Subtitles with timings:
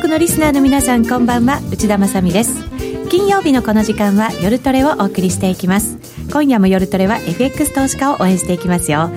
[0.00, 1.58] 国のリスナーの皆さんこんばんは。
[1.72, 2.52] 内田まさです。
[3.08, 5.96] 金曜日のこの時間は夜トレをお送りしていきます。
[6.30, 9.10] 今夜も夜トレは FX 投資家を応援していきますよ。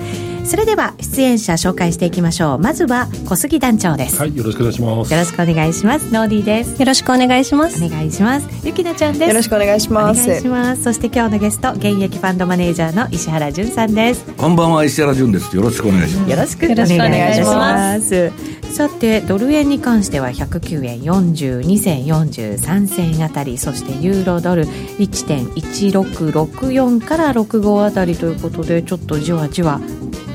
[0.46, 2.58] それでは出演者紹介していきましょう。
[2.58, 4.18] まずは小杉団長です。
[4.20, 5.12] はいよろしくお願いします。
[5.12, 6.14] よろしくお願いします。
[6.14, 6.80] ノーディーです。
[6.80, 7.84] よろしくお願いします。
[7.84, 8.48] お願いします。
[8.66, 9.28] ゆきなちゃんです。
[9.28, 10.22] よろしくお願いします。
[10.22, 10.82] お願いします。
[10.82, 14.24] そして今日のゲスト現役ファンドマネージャーの石原潤さんです。
[14.34, 15.54] こんばんは石原潤です。
[15.54, 16.30] よろしくお願いします。
[16.30, 29.80] よろしくお願いしますさてドル円に関しては109円42銭43銭あたりそしてユーロドル1.1664から65あたりということでちょっとじわじわ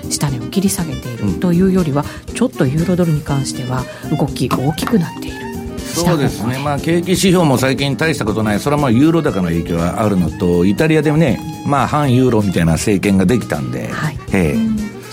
[0.09, 3.84] 下値を切り下げているというよりは、うん、ちょっとユーロドルに関しては
[4.17, 5.38] 動き大きくなっている。
[5.80, 14.58] そうですね、まあ、景気指標も最近大したことない、それはまあユーロ高の影響があるのと、イタリアでもね、まあ、反ユーロみたいな政権ができたんで、はい、え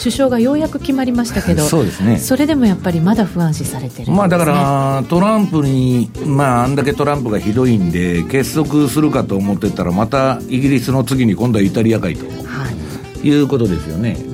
[0.03, 12.33] 首相がようやく決まりましたけど、そうですね、それでもやっぱりまだ不安視されてる、ね、まあ、だから、トランプに、まあ、あんだけトランプがひどいんで、結束するかと思ってたら、またイギリスの次に今度はイタリアかいと、は
[13.23, 14.32] い、いうことですよね。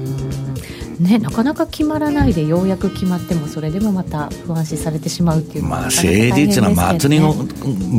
[1.00, 7.34] ね、なかなか決まらないでようやく決まってもそれでもまた不安視されてしまうっていうまあ政治っていうのは祭りの、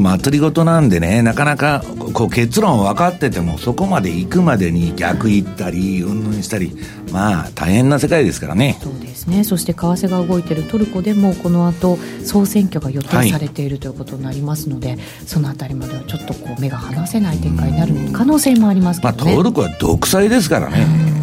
[0.02, 1.84] 祭り事なんでねなかなか
[2.14, 6.76] こう結論分かっててもそこまで行くまでに逆行ったりうんぬんしたり
[7.12, 8.78] まあ大変な世界ですからね。
[8.82, 9.44] そうですね。
[9.44, 21.19] そして為替が動いているトルコでもこの後総選挙が予定されている、はい、ということになりますのでそのあたりまではちょっとこう目が離せない展開になる可能性もありますけどね、まあ、トルコは独裁ですからね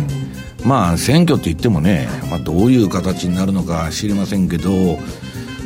[0.66, 4.98] まあ選挙って言ってもね、まあ、どういう形になるのか知りませんけど、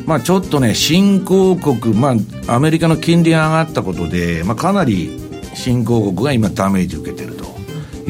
[0.07, 2.15] まあ、ちょっとね、新興国、ま
[2.49, 5.19] あ、アメリカの金利が上がったことで、まあ、かなり
[5.55, 7.47] 新興国が今、ダメージ受けてると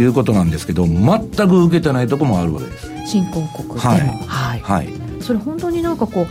[0.01, 2.91] いうことなんですけど、全く受けてないところもあるわけです。
[3.07, 4.89] 新興国でも、はい、はい、はい。
[5.21, 6.27] それ本当になんかこ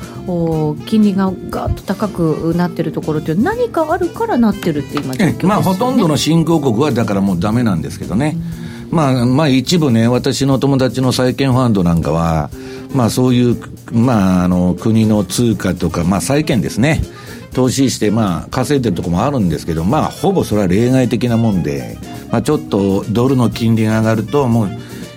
[0.75, 12.49] う金利がガッと高くなってるところって何かあるからなってるって今状況です、ね、まあほとんどの新興国はだからもうダメなんですけどね、うんまあ、まあ一部ね、私の友達の債券ファンドなんかは、
[12.93, 13.57] まあそういう、
[13.91, 17.01] まああの、国の通貨とか、まあ債券ですね。
[17.53, 21.97] 投資して、まあ稼いでるところもあるんですけど、まあほぼそれは例外的なもんで、
[22.31, 24.69] まあちょっとドルの金利が上がると、もう、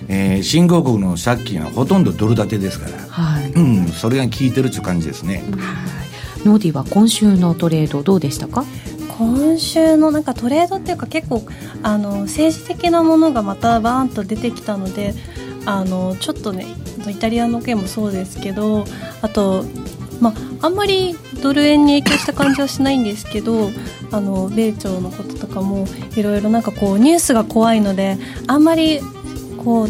[0.07, 5.43] えー、新興国の借金はほとんどドル建てですから、はい、うん、それが効いてるという感じですね。
[5.57, 5.93] はい
[6.45, 8.65] ノーディは今週のトレードどうでしたか？
[9.25, 11.43] 今週のなんかトレードっていうか結構
[11.81, 15.13] あの政治的なものがまたバーンと出てきたので
[15.65, 16.65] あのちょっとね
[17.07, 18.85] イタリアの件もそうですけど
[19.21, 19.65] あと、
[20.19, 23.69] まあ、んまりドル円に影響した感じはしないんですけど
[24.11, 25.85] あの米朝のこととかも
[26.15, 28.17] いろいろなんかこうニュースが怖いので
[28.47, 29.01] あんまり
[29.63, 29.87] こう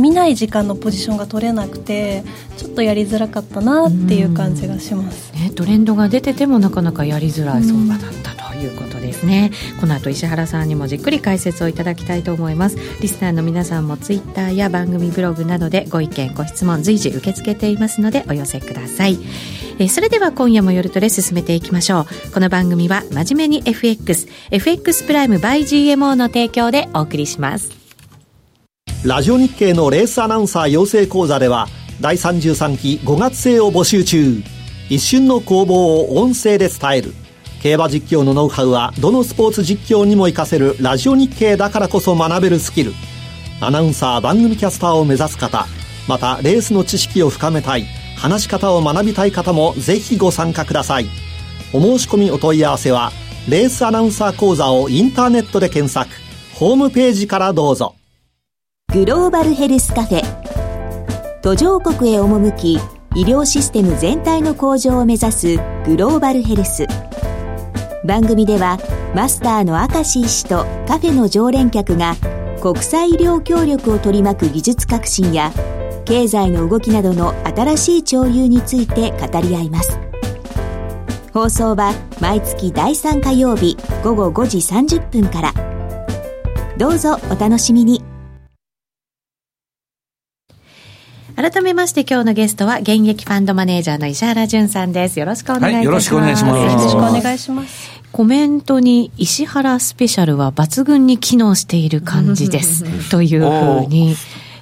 [0.00, 2.22] 見ない時間のポジションが取れなくて
[2.56, 9.50] ちょっとやりづらかったなっていう感じがします、ね、トレンドが出ててもなかなかやりづらい相場だったいうことですね。
[9.80, 12.76] この後石原さんにもじっくり解説をいただきたいと思います。
[13.00, 19.18] リスナーの皆さんもツイッターや番組ブログなどでご意見ご質問随時受け付けていますのでお寄せください。
[19.78, 22.32] えそれでは今夜も夜トレ進めていきましょう。
[22.32, 27.70] この番組は真面目に FXFX プライム by GMO の提供でお送りします。
[29.04, 31.68] ラジオ日経のレースアナウンサー養成講座では
[32.00, 34.42] 第33期5月生を募集中。
[34.90, 37.12] 一瞬の攻防を音声で伝える。
[37.62, 42.92] 競馬実況のノウハウはどのスポーツ実況にも活かせるラジオ日経だからこそ学べるスキル。
[43.60, 45.66] アナウンサー番組キャスターを目指す方
[46.06, 47.84] またレースの知識を深めたい
[48.16, 51.06] 話し方を学びたい方もぜひご参加ください。
[51.72, 53.10] お申し込みお問い合わせは
[53.48, 56.10] レースアナウンサー講座をインターネットで検索。
[56.54, 57.96] ホームページからどうぞ。
[58.92, 61.40] グローバルヘルスカフェ。
[61.42, 62.74] 途上国へ赴き
[63.14, 66.86] 医療システム全体の向上を目指すグローバルヘルス。
[68.08, 68.78] 番組では
[69.14, 72.16] マスターの明石医師とカフェの常連客が
[72.62, 75.52] 国際医療協力を取り巻く技術革新や
[76.06, 79.98] 経済の動きなどの新しい潮流について語り合います
[81.34, 84.58] 放送は毎月第3火曜日午後5時
[84.96, 85.52] 30分から
[86.78, 88.02] どうぞお楽しみに
[91.38, 95.20] 改めまして今日のゲストは現役ファンドマネージャーの石原潤さんです。
[95.20, 95.76] よろしくお願いします。
[95.76, 96.58] はい、よろしくお願いします。
[96.58, 97.97] よろしくお願いします。
[98.12, 103.10] コメントに石原スペシャルは抜群に機能している感じです。
[103.10, 104.16] というふうに。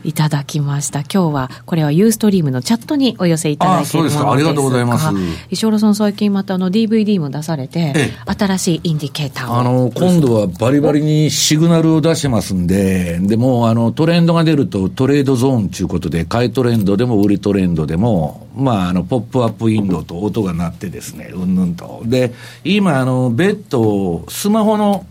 [0.06, 1.00] いただきました。
[1.00, 5.08] 今日は、これはユーストリームのチャットにお寄せいただいているものですあ、ありがとうございます。
[5.50, 7.92] 石原さん最近またあの DVD も出されて、
[8.24, 9.58] 新しいインディケーターを。
[9.58, 22.02] あの、今度はバリバリにシグナルを出してますんで、でもあの、トレンドが出るとトレードゾーンということで、買いトレンドでも売りトレンドでも、まあ、あの、ポップアップウィンドウと音が鳴ってですね、うんぬんと。
[22.04, 22.32] で、
[22.62, 25.04] 今、あの、ベッドをスマホの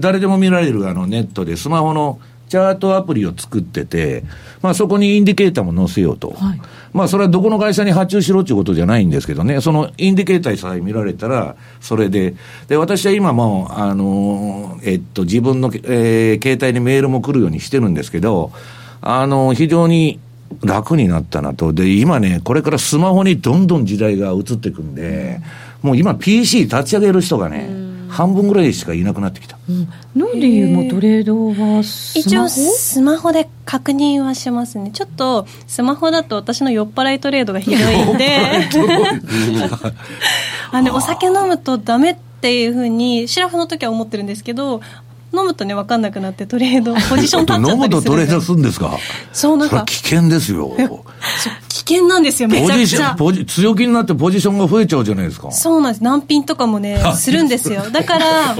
[0.00, 2.20] 誰でも見られるあのネットでスマホの
[2.52, 4.24] チャートアプリを作ってて、
[4.60, 6.32] まあそこにインディケーターも載せようと。
[6.32, 6.60] はい、
[6.92, 12.34] まあそれはどこの会社に発注しろっていうことじゃないんですけどね、そのインディケーターさえ見られたら、それで、
[12.68, 18.52] で、私は今も、あの、えっと、自分の、えー、携帯にメールも来るようにしてるんですけど、
[19.00, 20.20] あの、非常に
[20.62, 21.72] 楽になったなと。
[21.72, 25.40] で、今ね、これからスマホにどんどん時代が移っていくんで、
[25.80, 27.81] もう今 PC 立ち上げる人がね、
[28.12, 29.56] 半分ぐらいしかいなくなってきた。
[29.68, 31.80] うん、なんでいうもトレードは
[32.14, 34.90] 一応スマホで確認はしますね。
[34.92, 38.36] ちょっとスマホだと私の酔っ払いトレードがひどいんで、
[40.72, 44.80] あのお酒飲むとダメっていうふうにシラフの時は思ってるんですけど、
[45.34, 48.98] 飲むとね分かんなくなってトレードポジション立っちゃったりする 飲むとトレードするんですか？
[49.32, 49.84] そうなんか。
[49.86, 50.74] 危険ですよ。
[50.76, 50.84] 危
[51.92, 53.14] 険なんですよめちゃくちゃ。
[53.14, 55.50] ポジ強気になってポジションが増えちゃうじゃないですか。
[55.50, 56.04] そうなんです。
[56.04, 57.90] 難品とかもね するんですよ。
[57.90, 58.56] だから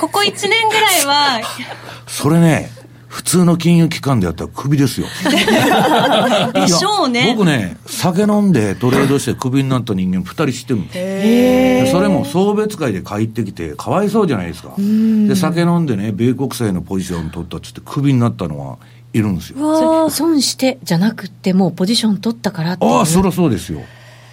[0.00, 1.40] ここ1年ぐらいは
[2.06, 2.70] それね
[3.08, 5.06] 普通の金融機関でやったらクビですよ。
[6.52, 7.34] でしょうね。
[7.34, 14.74] 僕ね、酒飲んでトレードしてクビになった人間二人知ってるんですそれも送別会で帰ってきて、かわいそうじゃないですか。
[14.76, 18.76] で、酒飲んでね、米国債のポジション取ったっつってクビになったのは
[19.16, 20.10] いるんですよ。
[20.10, 23.80] 損してじゃなくて、もうポジション取ったからってああ、そりゃそうですよ。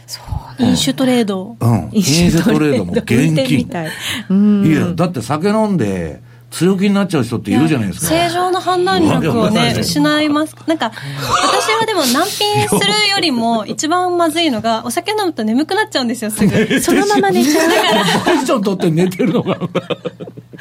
[0.06, 0.20] そ
[0.60, 1.56] う飲酒トレード。
[1.60, 1.90] うん。
[1.94, 3.08] 飲酒トレードも現
[3.48, 3.68] 金。
[4.68, 6.22] いや、だって酒飲んで、
[6.54, 8.08] 強気になっちゃう人っているじゃないですか。
[8.08, 10.56] 正常な判断力をね、失います。
[10.68, 16.80] なんか、私はでも難品するよりも、一番まずいのが、お酒飲むと眠くなっちゃうんですよ、すぐ。
[16.80, 17.70] そのまま寝ちゃう。
[17.70, 18.04] だから。
[18.24, 19.58] ポジション取って寝てるのが。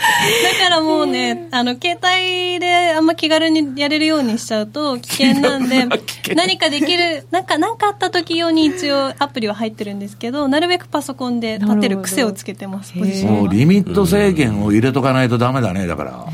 [0.02, 5.86] だからもうね、あの、携帯であんま気軽にやれるようにしちゃうと危険なんで、
[6.34, 13.32] 何かできる、なんか、なんかあった時用に一応アプリは入ってるんですけど、なるべくパソコンで立てる癖をつけてます、ポジション。
[13.32, 16.26] もうリミット制限を入れとかないとダメだね、だから。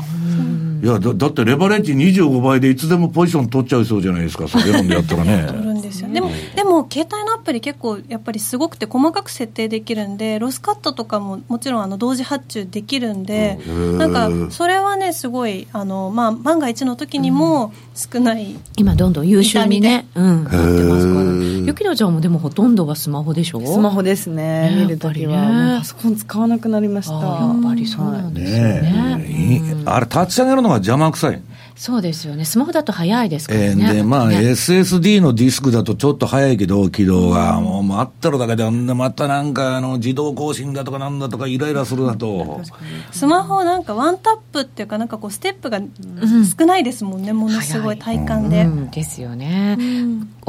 [0.81, 5.68] いやだ、だってレバレッジ25倍でいつでもポジション取っちゃいそうじゃないですか、酒飲んでやったらね。
[5.89, 6.09] ですよ。
[6.09, 13.59] でも、でも、携帯のアプリ結構やっぱりすごくて細かく設定できるんで、ロスカットとかももちろんあの同時発注できるんで、
[13.97, 18.55] なんか、それはね、すごい、あの、まあ、万が一の時にも少ない。
[18.77, 21.25] 今どんどん優秀にね、うん、なってますから。
[21.65, 23.61] ゆきのちゃんもでもほとんどはスマホでしょ？
[23.65, 24.73] スマホですね。
[24.77, 27.13] 見るときは、パソコン使わなくなりました。
[27.15, 29.83] やっぱりそうなんですよね。
[29.85, 31.41] あれ、立ち上げるののが邪魔くさい。
[31.79, 32.43] そうですよね。
[32.43, 33.67] スマホだと早いですからね。
[33.69, 42.59] えー、で、まあ、ね、SSD のディスクだとちょっと早いけど、起動が、うん、もう待ってるだけで、あんなまたなんか、あの、自動更新だとかなんだとかイライラするなと。
[43.13, 48.63] スマホなんかワンタップっていうか、なんかこう、ステップが少ないですもんね、うん、ものすごい体感で。
[48.63, 49.77] うん、ですよね。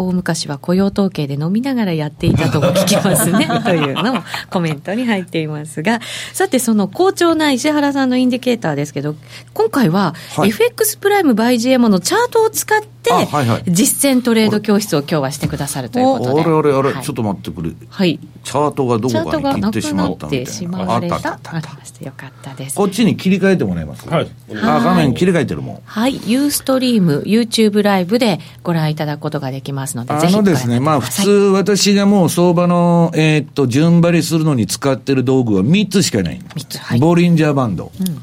[0.01, 6.01] 大昔は雇用統計で飲みながらやっていたとも聞きますね、 というのもコメントに入っていますが、
[6.33, 9.15] さて、その好調な石原さんのインディケーターですけど、
[9.53, 16.41] 今回は、FX プライムバイ GMO のチャートを使って、はいはい、実践トレード教室を今日はしてくださるということで。
[16.41, 17.71] あれあれあれ、はい、ちょっと待ってくれ。
[17.89, 18.19] はい。
[18.43, 20.95] チャートがどこかに切ってしまったみたいな。
[20.95, 22.77] あったあったあったよかったです。
[22.77, 24.09] こっちに切り替えてもらいます？
[24.09, 24.29] はい。
[24.63, 25.81] あ、画面切り替えてるもん。
[25.85, 26.15] はい。
[26.27, 36.41] ユーストリーム、YouTube ライブでご覧いただくことができますので、ぜひあのですね、まあ普通私がもう相場の、えー、っと、順張りするのに使ってる道具は3つしかない。
[36.41, 36.79] 3つ。
[36.79, 36.99] はい。
[36.99, 37.93] ボリンジャーバンド。
[38.01, 38.23] うん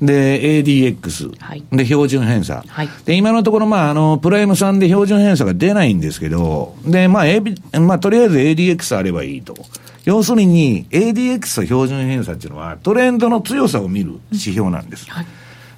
[0.00, 9.54] で、ADX、はい、で、標準偏差、はい、で、今のところ、まあ、あの、プライム3で標準偏差が出ないんですけど、で、まあ、AB、まあ、とりあえず ADX あればいいと。
[10.04, 15.10] 要するに、ADX と標準偏差っていうのは、トレンドの強さを見る指標なんです。
[15.10, 15.26] はい、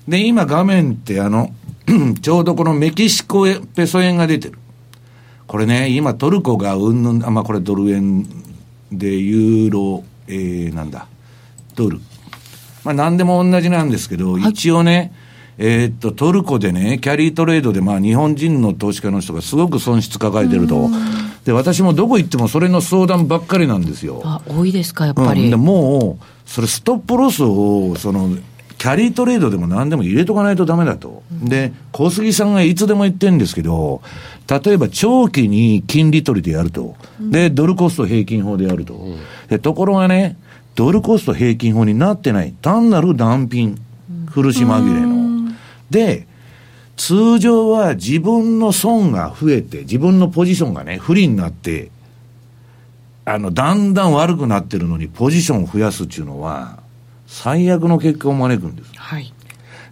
[0.08, 1.50] で、今画面って、あの、
[2.20, 4.58] ちょうどこのメキシコペソ円が出てる。
[5.46, 8.26] これね、今トルコがうんぬん、あ、まあ、これドル円
[8.92, 11.06] で、ユーロ、えー、なんだ、
[11.74, 12.00] ドル。
[12.88, 15.12] まあ何でも同じなんですけど、一応ね、
[15.58, 20.88] えー、っと、トルコでね、キャリートレードで、まあ、日本人の投資家の人がすごく損失抱えてると。
[21.44, 24.22] で、私もどこ行ってもそれの相談ばっかりなんですよ。
[24.24, 25.44] あ、多いですか、やっぱり。
[25.44, 28.30] うん、でもう、それストップロスを、その、
[28.78, 31.24] キャリートレードでも何でも入れとかないとダメだと。
[31.30, 34.00] で、小杉さんがいつでも言ってるんですけど、
[34.48, 36.94] 例えば長期に金利取りでやると。
[37.20, 38.98] で、ドルコスト平均法でやると。
[39.50, 40.38] で、ところがね、
[40.78, 42.54] ドルコスト平均法になってない。
[42.62, 43.76] 単なる難品。
[44.32, 45.52] 苦し紛れの。
[45.90, 46.28] で、
[46.96, 51.90] 通常は自分の損が増えて、自分のポジションがね、不利になって、
[53.24, 56.78] あの、だんだん悪くなってるのに、ポジションを増やすっていうのは、
[57.26, 58.92] 最悪の結果を招くんです。
[58.94, 59.34] はい。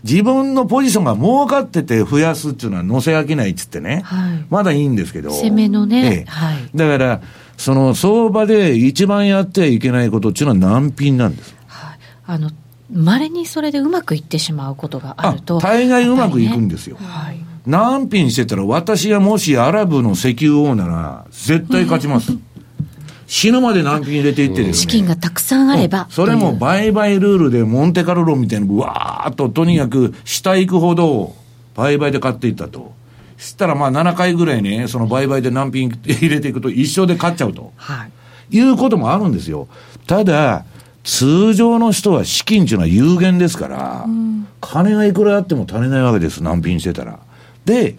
[0.04, 5.30] 自分のポジションが儲かってて増やすっていうのは乗せ飽きないっつってね、はい、まだいいんですけど。
[5.30, 6.06] 攻めのね。
[6.06, 6.70] ええ、はい。
[6.76, 7.20] だから、
[7.56, 11.54] その相場で一番やってはいけないことっていうのは難品なんです？
[11.66, 11.98] はい。
[12.26, 12.50] あの、
[12.92, 15.58] 稀にそれでうまくいってしまうことがあると。
[15.58, 16.98] 大概うまくいくんですよ。
[16.98, 17.40] ね、はい。
[17.66, 22.36] 難品してたら私がもしアラブの石油王なら絶対勝ちます。
[23.26, 24.72] 死ぬまで難品入れていってですね。
[24.75, 26.06] 資金がたくさんあれば。
[26.10, 31.34] それも売買ルールでモンテカルロみたいにわーっととにかく下行くほど
[31.75, 32.94] 売買で買っていったと。
[33.38, 37.72] したらまあ7回ぐらいね、その売買で難品入れていくと一生で買っちゃうと。
[37.76, 38.10] はい。
[38.56, 39.68] いうこともあるんですよ。
[40.06, 40.64] ただ、
[41.02, 47.18] 通常の人は資金っていうのは有限ですから、うん、金がいくらあっても足りないわけです、難品してたら。
[47.64, 47.96] で、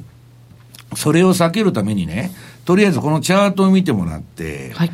[0.95, 2.31] それを避けるためにね、
[2.65, 4.91] とりあえずこのチャートを見てもらって、はい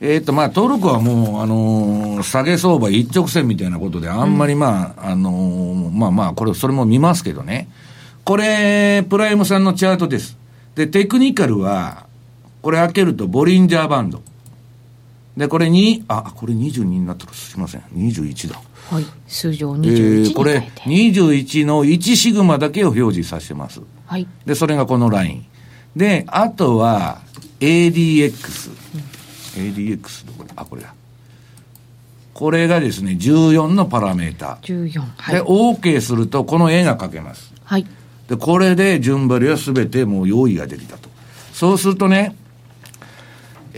[0.00, 7.68] えっ、ー、と、まあ、トルコはもう、あのー、下げ相場一直線みたいなことで、あんまりまあ、うん、あのー、まあまあ、これ、それも見ますけどね。
[8.28, 10.36] これ、プライムさんのチャートです。
[10.74, 12.04] で、テクニカルは、
[12.60, 14.20] これ開けると、ボリンジャーバンド。
[15.34, 17.80] で、これ2、あ、これ22になったらすいません。
[17.94, 18.60] 21だ。
[18.90, 19.06] はい。
[19.26, 23.80] 数字を21えー、これ、21の1シグマだけを表示させてます。
[24.04, 24.26] はい。
[24.44, 25.46] で、それがこのライン。
[25.96, 27.22] で、あとは、
[27.60, 28.70] ADX。
[28.94, 29.08] うん
[29.58, 30.94] ADX どこれあこれだ
[32.34, 37.86] これがですね14のパラメータ14、はい、で OK するとこの絵が描けますはい
[38.28, 41.08] でこれで順張りは全てもう用意ができたと
[41.52, 42.36] そうするとね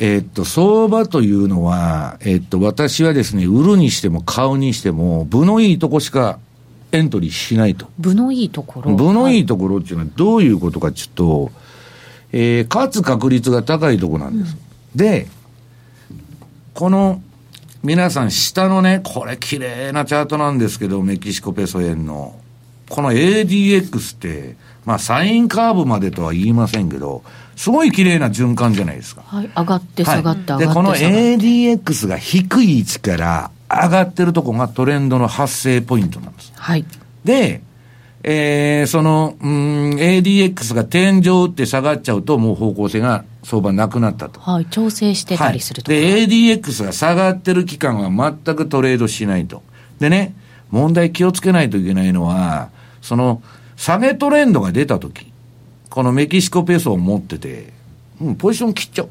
[0.03, 6.39] えー、っと、相場というのは、えー、っと、私はですね、売るにしても買うにしても、部のいいとこしか
[6.91, 7.87] エントリーしないと。
[7.99, 8.95] 部のいいところ？
[8.95, 11.53] 部のいいところっていうのはどういうことかちょっと、
[12.33, 14.57] えー、勝つ確率が高いところなんです。
[14.95, 15.27] うん、で、
[16.73, 17.21] この、
[17.83, 22.40] 皆さん下のね、これ綺麗なチャートなんですけど、メキシコペソ円の。
[22.91, 27.23] この ADX って、まあサインカーブまでとは言いませんけど、
[27.57, 29.23] すごい綺麗な循環じゃないですか。
[29.27, 36.53] はい、上がって下がって、はい、で、この ADX が低い位置から上がってるとこがトレンドの発生ポイントなんです。
[36.57, 36.85] はい。
[37.25, 37.63] で、
[38.23, 44.41] えー、その、うん、ADX が天井打って下がっちゃうと、もう方向性が相場なくなったと。
[44.41, 49.63] はい、調整してたりすると、はい、で、ADX が下がってる期間は全くトレードしないと。
[50.01, 50.35] でね、
[50.71, 52.71] 問題気をつけないといけないのは、
[53.01, 53.43] その、
[53.77, 55.33] 下げトレンドが出たとき、
[55.89, 57.73] このメキシコペソを持ってて、
[58.21, 59.09] うん、ポジション切っちゃう。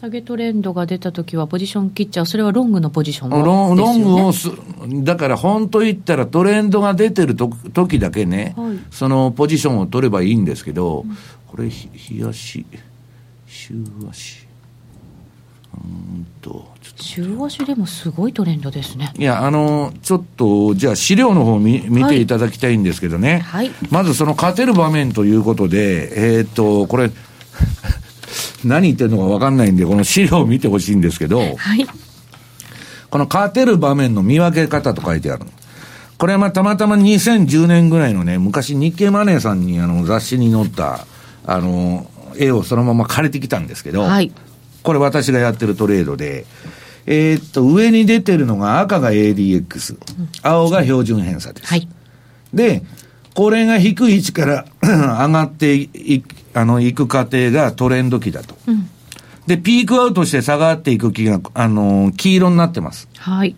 [0.00, 4.48] 下げトレンドが出たときは、ポジション切っちゃう、それはロングのポジション、ね、ロンロングをす、
[5.02, 11.16] だから本当言ったら、トレンドが出てると時だけね、はい、そのポジションを取ればいいんですけど、うん、
[11.48, 12.64] これ、冷やし、
[13.46, 13.74] 週
[14.10, 14.49] 足。
[16.48, 16.66] うんと、
[16.96, 19.12] 週足でもすごいトレンドですね。
[19.16, 23.40] いや、あの、ちょっと、じゃあ資料の方見見ていただきたいんですけどね。
[23.40, 23.70] はい。
[23.90, 27.10] まずその勝てる場面ということで、えー、っと、これ、
[28.64, 31.86] 何言ってるのか分かんないんで、この資料を見てほしいんですけど、はい。
[33.10, 35.44] この勝てる場面の見分け方と書いてある。
[36.18, 41.06] これはまあたまたま2010年ぐらいのね、昔日経マネーさんにあの雑誌に載った、
[41.46, 42.06] あの、
[42.36, 44.30] 絵をそのまま借りてきたんですけど、はい。
[44.82, 46.46] これ私がやってるトレードで、
[47.06, 49.98] えー、っと、上に出てるのが赤が ADX、
[50.42, 51.68] 青が標準偏差です。
[51.68, 51.88] はい。
[52.52, 52.82] で、
[53.34, 58.56] これが低い位置から 上がっていあの、行く過程がトレンド期だと。
[58.66, 58.88] うん、
[59.46, 63.08] で、ピークアウトして下がっていく期が、あの、黄色になってます。
[63.16, 63.56] はい。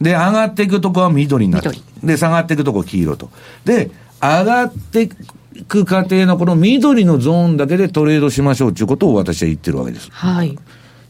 [0.00, 1.76] で、上がっていくとこは緑になってる。
[2.02, 3.30] で、下がっていくとこ黄色と。
[3.64, 5.08] で、上がって
[5.60, 10.10] いく過程のこの緑のゾーンだけでトレードしましょうということを私は言ってるわけです。
[10.10, 10.58] はい。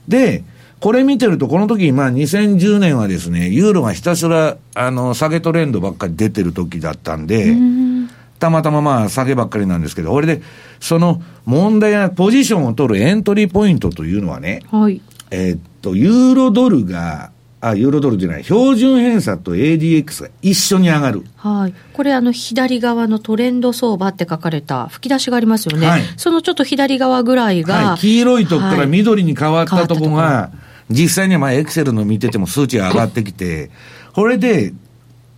[0.08, 0.42] で、
[0.80, 10.42] これ見てると、この時、まあ2010年はですね、ユーロがひたすら、あの、下げトレンドばっかり出てる時だったんで、んたまたままあ下げばっかりなんですけど、これで、
[10.80, 15.00] その問題やポジションを取るエントリーポイントというのはね、はい。
[15.30, 21.24] えっと、ユーロドルが、あ、ユーロドルじゃない、標準偏差と ADX が一緒に上がる。
[21.36, 21.74] はい。
[21.92, 25.86] これ、あの、左側のトレンド相場って書かれた吹き出しがありますよね。
[25.86, 27.74] はい、そのちょっと左側ぐらいが。
[27.90, 30.50] はい、黄色いとこから緑に変わったとこが、は
[30.90, 33.70] い、実際にはまあ、エクセルの見てても数値が上がってきて、
[34.14, 34.72] これで、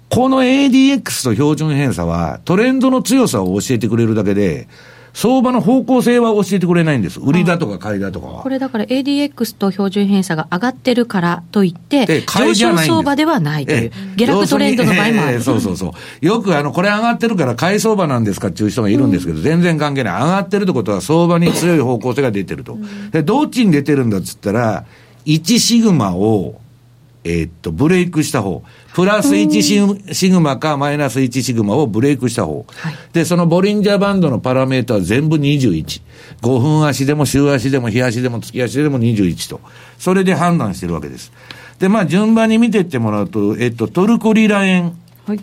[0.08, 4.68] この ADX と標準偏差はトレンドの強さを教えてくれるだけで、
[5.14, 7.20] 相場の方向性は教えてくれないんです。
[7.20, 8.42] 売りだとか買いだとかは。
[8.42, 15.42] これだから ADX と標準偏差が上がってるからといって上昇相場ではないというええ、下落トレンドの場合もある。
[15.42, 16.26] そうそうそう。
[16.26, 20.22] よくあの、これ上がってるから買い相場なんですかっていう人がいるんですけど、全然関係ない。
[20.22, 22.78] 上がってるってことは相場に強い方向性が出てると。
[23.10, 24.84] で、どっちに出てるんだっつったら、
[25.26, 26.61] 1シグマを、
[27.24, 28.64] えーっと、ブレイクした方。
[28.94, 32.66] プラス1シグマかマイナス1シグマをブレイクした方。
[32.66, 36.02] はいで、そのボリンジャーバンドのパラメータは全部21。
[36.40, 39.60] 5分足でも週足でも日足でも月足でも21と。
[39.98, 41.32] それで判断してるわけです。
[41.78, 44.96] で、まあ順番に見てってもらうと、えっと、トルコリラ円。
[45.26, 45.40] はい。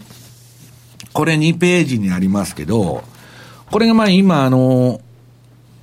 [1.13, 3.03] これ2ページにありますけど、
[3.71, 4.99] これがまあ今あの、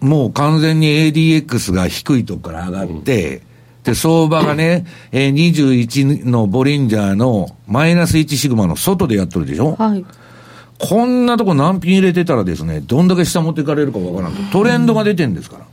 [0.00, 3.42] もう完全に ADX が低いとこから上がって、
[3.86, 9.76] で、相場がね、えー21のボリンジャーのマイナス1シグマの外でやっとるでしょ？
[9.76, 10.04] はい。
[10.78, 14.42] こんなとこ何品入れてたらですね、どんだけ下持っていかれるかわからんと。
[14.52, 15.66] トレンドが出てんですから。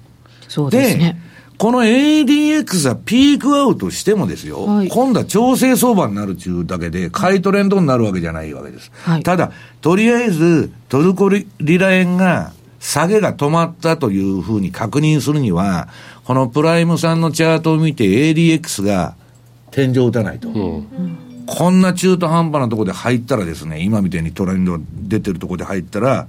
[0.47, 1.19] そうですね。
[1.57, 8.91] この ADX がピークアウトしてもですよ、はい今度は調整相場になるっていうだけで、買いトレンドになるわけじゃないわけです。
[9.03, 9.51] はいただ、
[9.81, 11.45] とりあえず、トルコリ
[11.77, 15.87] ラ円が、下げが止まったというふうに確認するには、
[16.25, 19.15] このプライムさんのチャートを見て ADX が
[19.71, 20.49] 天井を打たないと。
[21.45, 26.27] こんな中途半端なところで入ったらですね、今みたいにトレンドが出てるところで入ったら、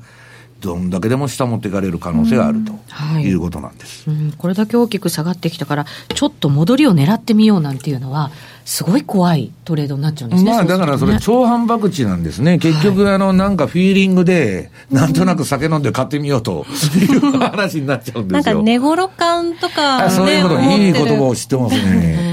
[0.60, 4.08] どんだけでも下持っていかれる可能性があるとはいいうことなんです。
[4.08, 8.30] うん、これだけ大きく下がってきたから、ちょっと戻りを狙ってみようなんていうのは、
[8.64, 10.50] すごい怖いトレードになっちゃうんですね。
[10.50, 12.58] まあだからそれ超反爆地なんですね。
[12.58, 16.64] 結局あのなんかフィーリングで、なんとなく酒飲んで買ってみようと
[16.96, 18.54] いう 話になっちゃうんですよ。
[18.54, 22.23] なんか寝頃感とか、ね、あそういうこと、いい言葉を知ってますね。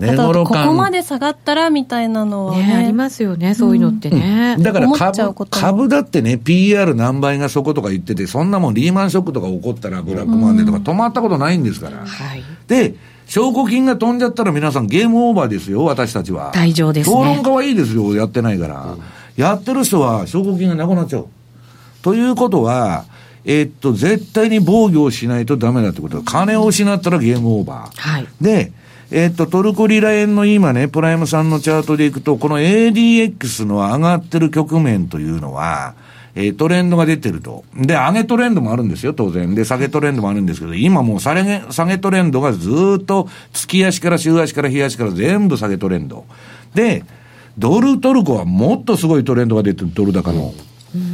[0.00, 0.54] 寝あとこ。
[0.54, 4.56] こまで下がったらみたいなのはねね、ありますよね、そういうのってね。
[4.58, 11.98] だから株株だってね、PR 何倍がそことか言ってて、そんなもんリーマンショックとか起こったらブラックマンデーとか止まったことないんですから。
[11.98, 12.42] はい。
[12.66, 12.94] で、
[13.26, 16.52] 証拠金が飛んじゃったら皆さんゲームオーバーですよ、私たちは。
[16.52, 18.96] 退場ですね討論家はいいですよ、やってないから。
[19.36, 21.26] やってる人は証拠金がなくなっちゃう。
[22.02, 23.04] ということは、
[23.44, 26.22] えっと、絶対に防御をしないとダメだってことだ。
[26.24, 28.00] 金を失ったらゲームオーバー。
[28.00, 28.26] はい。
[28.40, 28.72] で、
[29.12, 35.94] えっと、トルコリラ円の今ね、プライムさんのチャートでいくと、この ADX の上がってる局面というのは、
[36.36, 37.64] えートレンドが出てると。
[37.74, 39.52] で、上げトレンドもあるんですよ、当然。
[39.54, 46.24] で、下げトレンドもあるんですけど、今もう下げ、下げトレンドがずっと、月足から週足から日足から全部下げトレンド。
[46.74, 47.04] で、
[47.58, 50.54] ドルトルコはもっとすごいトレンドが出てる、ドル高の。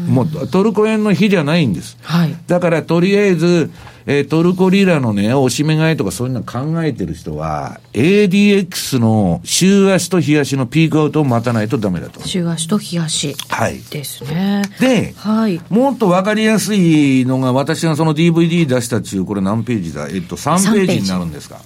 [0.08, 1.98] もうトルコ円の日じゃないんです。
[2.02, 2.36] はい。
[2.46, 3.70] だからとりあえず、
[4.06, 12.22] えートルコリラのね、おしめ買いとかそういうの考えてる人は、ADX の週足と日足のピークアウトを待たないとダメだと。
[12.26, 13.80] 週足と日足はい。
[13.90, 14.62] ですね。
[14.80, 15.60] で、はい。
[15.68, 20.08] もっとわかりやすいのが、私がその DVD 出した中、これ何ページだ？
[20.08, 21.60] えっと、3ページになるんですか。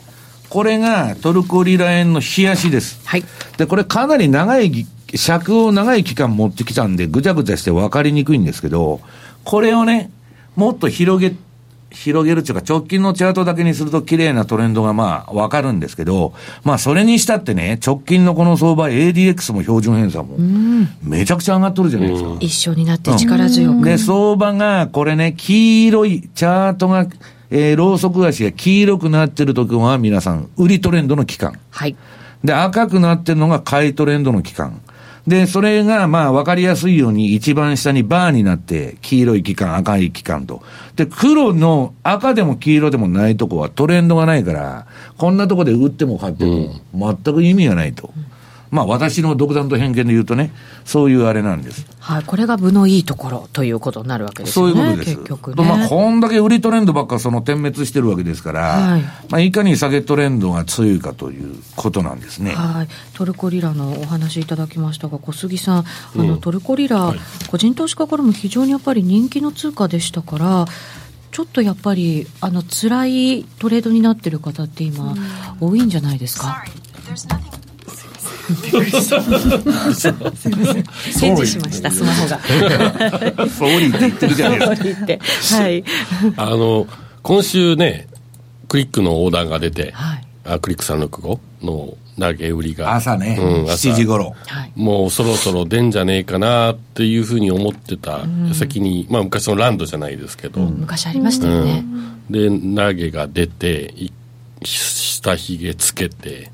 [0.49, 3.01] これがトルコリラ円の日足です。
[3.05, 3.25] はい。
[3.59, 9.01] で、これかなり長いぎ、尺を長い期間持ってきたんで、ぐちゃぐちゃして分かりにくいんですけど、
[9.44, 10.11] これをね、
[10.57, 11.35] もっと広げ、
[11.90, 16.33] 広げるっていうか、直近のチャートだけにすると綺麗なトレンドがまあ分かるんですけど、
[16.64, 20.37] まあそれにしたってね、直近のこの相場 ADX も標準偏差も、
[21.03, 22.37] めちゃくちゃ上がっとるじゃないですか。
[22.40, 23.85] 一緒になって力強く。
[23.85, 27.07] で、相場が、これね、黄色い、チャートが、
[27.51, 31.59] えー、ローソク足が黄色くなってる時は皆さん、売りトレンドの期間。
[31.70, 31.96] はい。
[32.44, 34.81] で、赤くなってるのが買いトレンドの期間。
[35.26, 40.62] で、それが、まあ、わかりやすいように、一番下にバーになって、黄色い期間、赤い期間と。
[40.96, 44.87] で、黒の赤でも黄色でもないとこはトレンドがないから、
[45.18, 48.12] こんなとこで売っても買っても、全く意味がないと。
[48.70, 50.52] まあ、私の独断と偏見で言うとね、
[50.85, 51.87] そういうあれなんです。
[51.98, 52.22] はい。
[52.24, 54.72] これが部のいいところということになるわけですよね。
[54.74, 55.16] そういうことです。
[55.16, 55.88] 結局とまあ、ね。
[55.88, 62.52] こんだけ売りトレンドばっかその点滅してるわけですから、はいい、まあ、いかに下げトレンドが強いかということなんですね。
[62.52, 67.12] はい、トルコリラのお話いただきましたが、小杉さん、あのトルコリラ、
[67.48, 70.66] 個人投資家からも非常にやっぱり人気の通貨でしたから、
[71.33, 75.14] ちょっとやっぱり、あの辛いトレードになってる方って今、
[75.61, 76.64] 多いんじゃないですか？
[78.54, 78.84] 返
[81.36, 82.38] 事しました、スマホが。
[82.38, 85.04] フォーリーって言ってるじゃないですか。
[85.04, 85.20] って
[85.54, 85.84] はい。
[86.36, 86.86] あの、
[87.22, 88.08] 今週ね、
[88.68, 90.26] クリックのオーダーが出て、はい。
[90.44, 92.94] あクリック365の投げ売りが。
[92.94, 94.34] 朝ね、うん朝7時頃。
[94.46, 94.72] はい。
[94.74, 101.84] もうそろそろ出んじゃねえかなっていうふうに思ってた矢先に、まあ昔のランドじゃないですけど、昔ありましたよね。
[102.28, 104.12] で、投げが出て、い
[104.62, 106.50] 下髭つけて、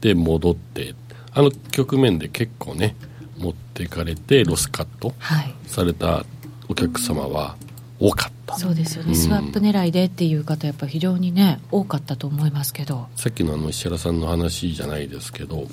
[0.00, 0.94] で、戻って、
[1.36, 2.96] あの局面で結構ね、
[3.38, 5.54] 持っていかれて、ロスカットはい。
[5.66, 6.24] された
[6.66, 7.56] お客様は、
[8.00, 8.56] 多かった。
[8.56, 13.06] そうですよね、スワップ狙いでっていう方やっぱ非常にね多かったと思いますけど。
[13.16, 15.66] さっきのあの石原さんの話じゃないですけど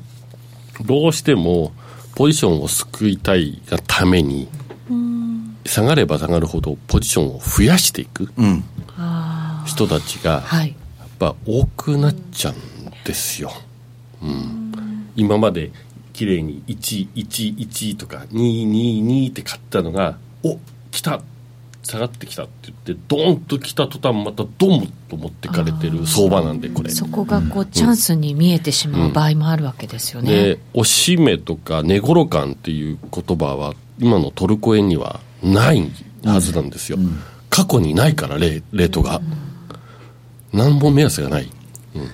[0.84, 1.72] どうしても
[2.14, 4.48] ポジションを救いたいがために
[5.66, 8.64] 下がれば下がるほどポジションを増やしていくうん。
[9.66, 10.74] 人たちがはい。
[10.98, 12.56] やっぱ多くなっちゃうん
[13.04, 13.52] ですよ、
[14.22, 14.63] うん、
[15.16, 15.70] 今まで
[16.12, 20.58] 綺麗に111とか222って買ったのがお
[20.90, 21.20] 来た
[21.84, 26.90] 下がってきたって言ってドーンと来た途端またドンと持ってかれてる相場なんでこれ。
[26.90, 35.90] そこがこう、チャンスに見えてしまう場合もあるわけですよね、で押し目とか寝頃感っていう言葉は今のトルコ円にはない
[36.24, 36.98] はずなんですよ、
[37.50, 39.20] 過去にないからレレートが、
[40.52, 41.50] 何本目安がない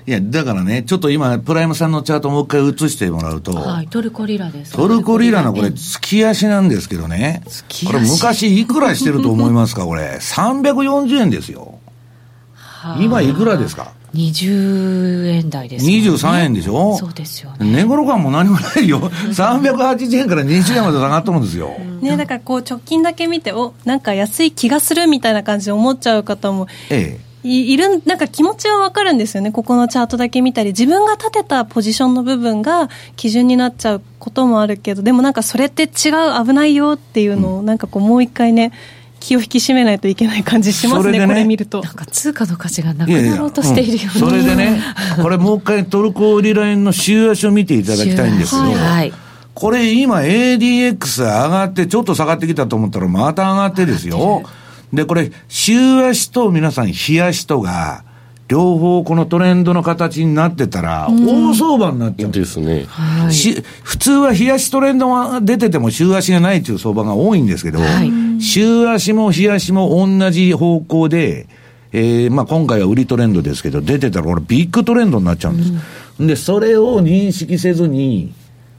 [0.06, 7.42] いや、だからね、ちょっと今、プライムさんのチャートもう一回映してもらうと、はいトルコリラですトルコリラのこれ、え月足なんですけどね。
[7.48, 10.18] 月足これ昔いくらしてると思いますか、これ。
[10.20, 11.78] 340円ですよ。
[12.98, 16.96] 今いくらですか？20円台ですね23円でしょ？
[16.96, 19.00] そうですよね値頃感も何もないよ。
[19.00, 21.68] 380円から20円まで下がったもんですよ。
[22.00, 27.29] ね、だからこう直近だけ見ておなんか安い気がするみたいな感じで思っちゃう方もええ。
[27.42, 29.50] いいるんなんか気持ちはわかるんですよね。
[29.50, 35.90] ここのチャートだけ見たり自分が立てたポジションの部分が基準になっちゃうこともあるけどでもなんかそれって違う
[36.44, 38.72] 危ないよっていうのをなんかこうもう一回ね
[39.20, 41.26] 気を引き締めないといけない感じしますねそれでね。
[41.26, 41.82] これ見ると。
[41.82, 44.82] なんか通貨の価値がなくなろうとしているような、うんそれでね、
[45.22, 48.74] これもう一回トルコリラ円の週足を見ていただきたいんですけど、はい。
[48.74, 49.12] はい。
[49.52, 54.42] これ今 ADX 上がってちょっと下がってきたと思ったらまた上がってですよ。
[54.92, 58.04] で、これ週足と皆さん日足とが
[58.48, 62.32] 両方このトレンドの形になってたら大相場になっちゃう。
[62.32, 63.32] ですね、はい。
[63.32, 68.42] し普通は日足トレンドが出てても週足がないという相場が多いんですけど、はい。
[68.42, 71.46] 週足も日足も同じ方向で、
[71.92, 75.72] えーまあ今回は売りトレンドですけど、出てたらこれビッグトレンドになっちゃうんです。
[76.18, 78.32] で、それを認識せずに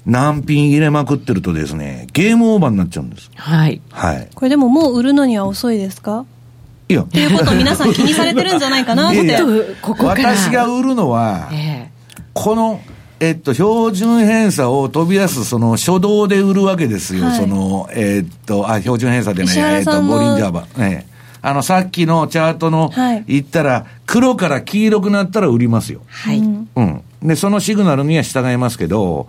[0.06, 3.30] 難品入れまくってるとですね、ゲームオーバーになっちゃうんです。
[3.36, 4.28] はいはい。
[4.34, 6.26] これでももう売るのには遅いですか？
[6.90, 11.90] いや、っていうことを皆さん気にされてるんじゃないかなっていやいやここから私が売るのは、え
[12.34, 12.82] この、
[13.20, 17.26] えっと、標準偏差を飛び出す、その、初動で売るわけですよ。
[17.26, 20.80] はいその、えっと、あ、標準偏差でね、石えっと、ボリンジャーバー。
[20.80, 21.08] ね
[21.44, 26.02] あの、さっきのチャートの、はい言ったら、黒から黄色くなったら売りますよ。
[26.08, 26.42] はい、う
[26.82, 27.04] ん。
[27.24, 29.28] で、そのシグナルには従いますけど、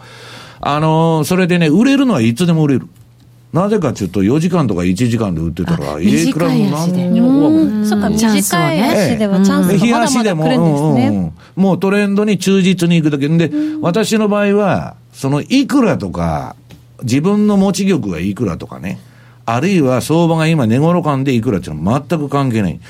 [0.65, 2.87] あのーそれでね、売れるのはいつでも売れる。
[3.53, 7.87] なぜかっていうと、4時間とか1時間で売ってたら、あいくらも何にも怖くない。
[7.87, 11.33] そっか短い足ではチャンスがまだまやしでも、だ来るんですね、うんうんうん。
[11.57, 13.29] もうトレンドに忠実に行くだけ。
[13.29, 13.51] で、
[13.83, 16.55] 私の場合は、そのいくらとか、
[17.03, 19.01] 自分の持ち玉がいくらとかね、
[19.45, 22.81] あるいは相場が今値頃感でいくらっていうのは全く関係ない。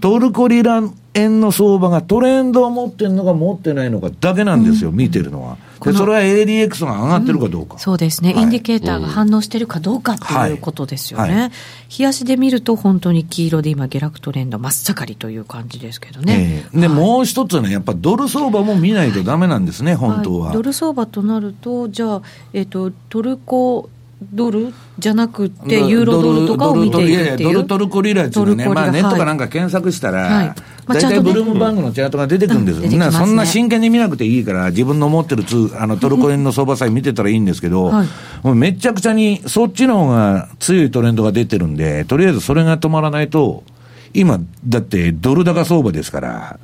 [0.00, 0.82] トルコリラ
[1.14, 5.56] 円の相場がトレンドを持ってるのか持ってないのかだけなんですよ、見てるのは。
[5.82, 7.78] で、それは ADX が上がってるかどうか。
[7.78, 8.42] そうですね、はい。
[8.42, 11.42] インディケーターが反応してるかどうかっていうことですよね、はい。
[11.42, 11.50] は
[11.88, 16.80] 日足で見ると本当に黄色で今下落トレンド真っ盛りという感じですけどね、ええ。
[16.80, 20.50] で、もう一つね、やっぱドル相場も見ないとダメなんですね、本当は。
[20.50, 23.90] いドル相場となるとじゃあ、えっとトルコ
[24.22, 29.26] ドルじゃなくてユーロドルとかを見ていくってドルトルコリラっていうのね、まあネットかはい。
[29.26, 30.54] なんか検索したら、
[30.86, 32.90] 大体ブルームバングのチャートが出てくるんですよ。
[32.90, 32.98] うん。
[32.98, 38.08] なそんな真剣に見なくていいから、自分の持ってる通あのトルコ円の相場さえ見てたらいいんですけど、はい。
[38.42, 43.64] もうめちゃくちゃにそっちの方が強いトレンドが出てるんで、とりあえずそれが止まらないと、
[44.12, 46.60] 今、だってドル高相場ですから、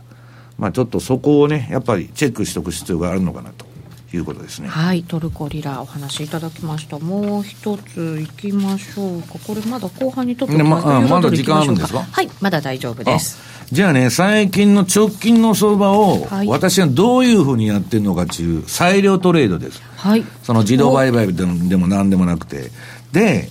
[0.58, 3.65] まあちょっとそこをね、やっぱりチェックしておく必要があるのかなと
[4.14, 4.68] いうことですね。
[4.68, 6.98] はい、トルコリラお話しいただきました。
[6.98, 9.38] もう一つ行きましょうか。
[9.46, 12.02] これまだ後半にとってねまあまだ時間あるんですか？
[12.02, 13.38] はい、まだ大丈夫です。
[13.72, 19.82] じゃあね、最近の直近の相場をはい、私はどういうふうにやってるのかっていう、裁量トレードです。
[19.96, 20.24] はい。
[20.44, 22.70] その自動売買でもでも何でもなくて。
[23.10, 23.48] で、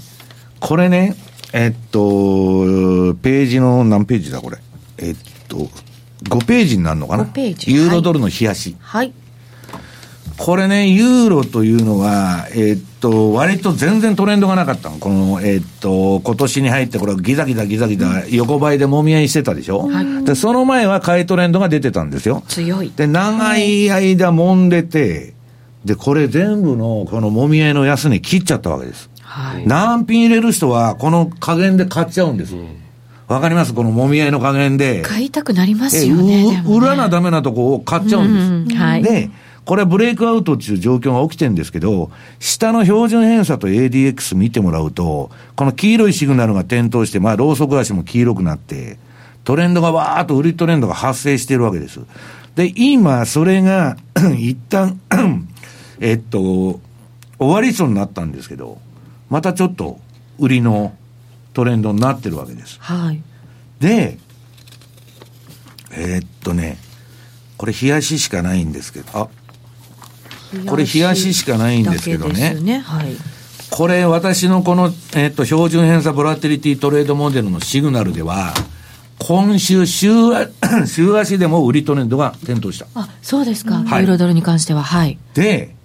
[0.61, 1.17] これね、
[1.51, 1.99] えっと、
[3.21, 4.57] ページの何ページだこれ？
[4.99, 5.15] えっ
[5.49, 8.77] と、5ページになるのかな？5ページユーロドルの冷やし。
[8.79, 9.11] はい。
[10.37, 14.97] これね、ユーロというのは、えーっと、割と全然トレンドがなかったの。
[14.97, 19.89] この、えーっと、今年に入って、これギザギザギザギザ横ばいでもみ合いしてたでしょ、
[20.25, 22.43] で、その前は買いトレンドが出てたんですよ。
[22.47, 22.91] 強い。
[22.95, 25.33] で、長い間揉んでて、
[25.85, 29.09] で、これ全部のこのもみ合いの安値切っちゃったわけです。
[29.21, 29.67] はい。
[29.67, 32.55] 難品入れる人は、この加減で買っちゃうんです。
[33.27, 33.73] わ、かります？
[33.73, 35.01] このもみ合いの加減で。
[35.01, 36.51] 買いたくなりますえよね。
[36.51, 38.45] ね売らなダメなとこを買っちゃうんです。
[38.45, 39.03] うんうんはい。
[39.03, 39.31] で、
[39.65, 48.97] これはブレイクアウトっていう状況が起きてるんですけど、下の標準偏差と ADX 見てもらうと、この黄色いシグナルが点灯して、まあ、ローソク足も黄色くなって、
[49.43, 51.99] トレンドがわーっと売りトレンドが発生しているわけです。
[52.55, 53.97] で、今、それが
[54.37, 54.99] 一旦
[55.99, 56.79] えっと、
[57.39, 58.79] 終わりそうになったんですけど、
[59.29, 59.99] またちょっと
[60.37, 60.95] 売りの
[61.53, 62.77] トレンドになってるわけです。
[62.81, 63.21] はい。
[63.79, 64.17] で、
[65.91, 66.77] えー、っとね、
[67.57, 69.29] これ冷やししかないんですけど、あ、
[70.65, 72.55] これ冷やししかないんですけどね。
[72.55, 73.15] ねはい。
[73.71, 78.53] これ私のこの、えー、っと、標準偏差ボラティリティトレードモデルのシグナルでは、
[79.19, 80.09] 今週週、
[80.87, 82.87] 週足でも売りトレンドが点灯した。
[82.95, 83.83] あ、そうですか。
[83.83, 84.83] はい、ユーロドルに関しては。
[84.83, 85.17] はい。
[85.33, 85.75] で、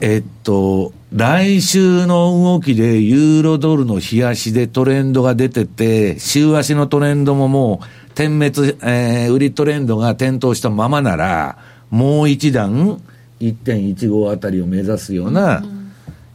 [0.00, 11.58] えっと、来週の動きでユーロドルの冷やしでトレンドが出てて、週足のトレンドももう点滅、えー、売りトレンドが点灯したままなら、
[11.90, 13.00] もう一段
[13.40, 15.64] 1.15あたりを目指すような、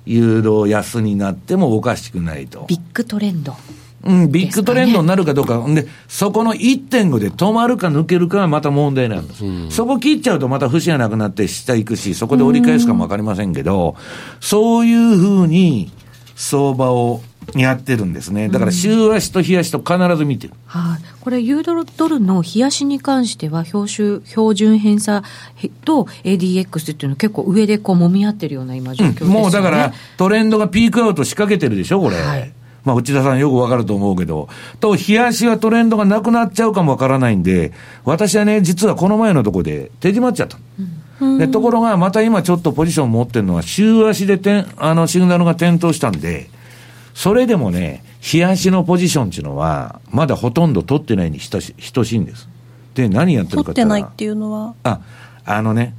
[0.06, 2.66] ユーロ安になってもおかしくないと。
[2.68, 3.56] ビッグトレンド。
[4.04, 5.64] うん、ビッグトレンドになるかどうか。
[5.68, 9.46] で、そこの1.5で止まるか抜けるかはまた問題なんです。
[9.46, 13.96] うん、そこ切っちゃうとまた節がなくなって下行くし、そこで折り返すかもわかりませんけど、
[14.40, 15.92] そういうふうに
[16.36, 17.22] 相場を
[17.56, 18.50] やってるんですね。
[18.50, 20.54] だから週足と日足と必ず見てる。
[20.66, 25.24] はい、これ、ユーロドルの日足に関しては、標準標準偏差
[25.86, 32.18] と ADX っていうのは結構上でこう揉み合ってるような今状況ですよね、うん、もうだからトレンドがピークアウト仕掛けてるでしょ、これ。
[32.18, 32.52] はい。
[32.84, 37.74] まあ、内田さんよくわかると思うけど、と、冷やしはトレンドがなくなっちゃうかもわからないんで、
[38.06, 40.58] 私はね、実はこの前のとこで手締まっちゃった。
[41.20, 46.50] うん、で、ところが、また今ちょっとポジション持ってるのは、週足で点、あの、シグナルが点灯したんで、
[47.14, 52.48] それでもね、冷やしのポジションっていうのは、まだほとんど取ってないに等し等しいんです。
[52.94, 54.76] で、何やってるかって取ってないっていうのは？
[54.84, 55.00] あ、
[55.46, 55.96] あのね、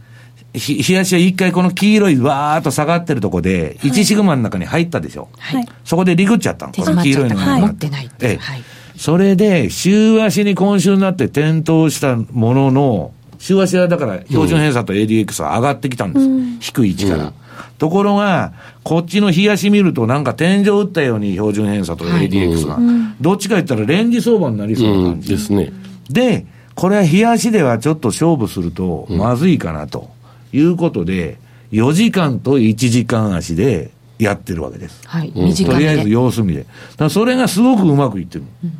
[0.55, 5.29] ひ、冷やしは一回この黄色いわーっと下がってるとこで、1シグマの中に入ったでしょ？
[5.39, 5.67] はい。
[5.85, 6.73] そこでリグっちゃったの。
[6.73, 7.61] この黄色いのが、はい。
[7.63, 8.37] 持ってないええ。
[8.37, 8.63] はい。
[8.97, 16.27] それで、週足に今週になって点灯したものの、週足はだから標準偏差と ADX は上がってきたんです。
[16.27, 17.25] うん、低い位置から。
[17.25, 17.33] うん、
[17.79, 22.83] ところが、こっちの冷やし見るとなんか天井打ったように標準偏差と ADX が、はい
[23.21, 25.29] どっちか言ったらレンジ相場になりそうな感じ。
[25.29, 25.73] ですね。
[26.11, 30.11] で、これは冷やしではちょっと勝負するとまずいかなと。
[30.53, 31.39] いうことで、
[31.73, 35.07] 4時間と1時間足でやってるわけです。
[35.09, 35.33] はい。
[35.35, 36.67] 短とりあえず様子見で。
[36.97, 38.45] だそれがすごくうまくいってる。
[38.63, 38.73] うん、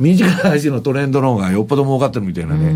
[0.00, 2.74] 短い足のトレンドの方がよっぽど儲かってるみたいなね。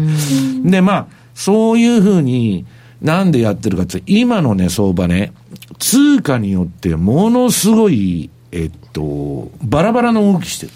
[0.64, 2.64] で、まあ、そういうふうに、
[3.02, 5.32] なんでやってるかって、今のね、相場ね、
[5.78, 10.72] 通貨によってものすごい、えっと、バラバラの動きしてる。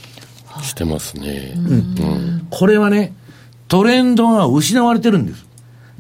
[0.63, 1.55] してますね。
[1.57, 1.65] うん。
[1.65, 3.15] うん、これはね、
[3.69, 5.47] トレンドが失われてるんです。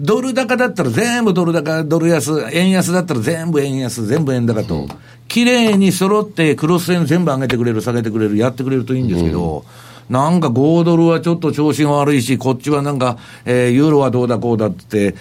[0.00, 4.88] ドル高だったら全部ドル高、ドル安、円安だったら全部円安、全部円高と、
[5.28, 9.64] 綺麗に揃ってクロス円全部上げてくれる、下げてくれる、やってくれるといいんですけど、
[10.08, 15.14] うん、なんか5ドルはちょっと調子が悪いし、こっちはなんか、えー、ユーロはどうだこうだって、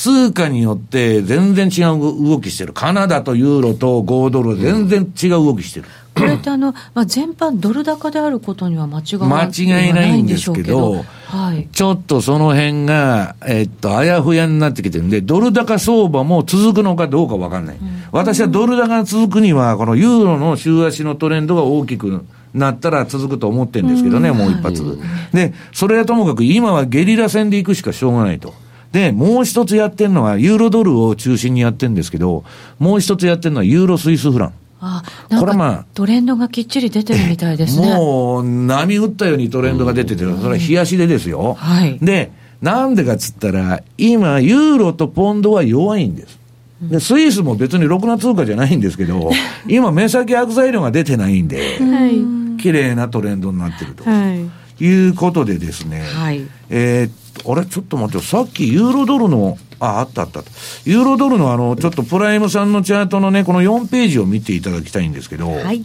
[0.00, 2.72] 通貨によって全然違う動きしてる。
[2.72, 5.86] カナダとユーロと5ドル全然違う動きしてる。
[6.14, 18.02] これってあの、 まあ、全般ドル高であることには間違い間違いないんですけど、はい、ちょっとその辺が、えっと、あやふやになってきてるんで、ドル高相場も続くのかどうかわかんない、うん。
[18.10, 25.36] 私はドル高が続くには、このユーロの週足のトレンドが大きくなったら続くと思ってるんですけどね、うん、もう一発、はい。
[25.36, 28.54] で、それはともかく今はゲリラ戦で行くしかしょうがないと。
[28.92, 32.44] で、もう一つやってるのは、ユーロドルを中心にやってるんですけど、
[32.78, 34.52] もう一つやってるのは、ユーロスイスフラン。
[34.82, 35.02] あ
[35.38, 37.92] これまあ、トレンドがきっちり出てるみたいですね。
[37.94, 41.54] もう、波打ったようにトレンドが出てて、それは冷やしでですよ。
[41.58, 41.98] はい。
[42.00, 46.38] で、なんでかっつったら、今、ユーロとポンドは弱いんです。
[46.82, 49.30] で、スイスも別にろくな通貨じゃないんですけど、
[49.68, 54.08] 今、目先悪材料が出てないんで、はい、綺麗なトレンドになってると。
[54.08, 54.59] はい。
[54.80, 60.42] いうことでですね、はい、えー、あれちょっと待ってさっきユーロドルの、あ、あったあった。
[60.84, 65.84] ユーロドルのあの、ちょっとプライムさんのチャートのね、この4ページを見ていただきたいんですけど、はい。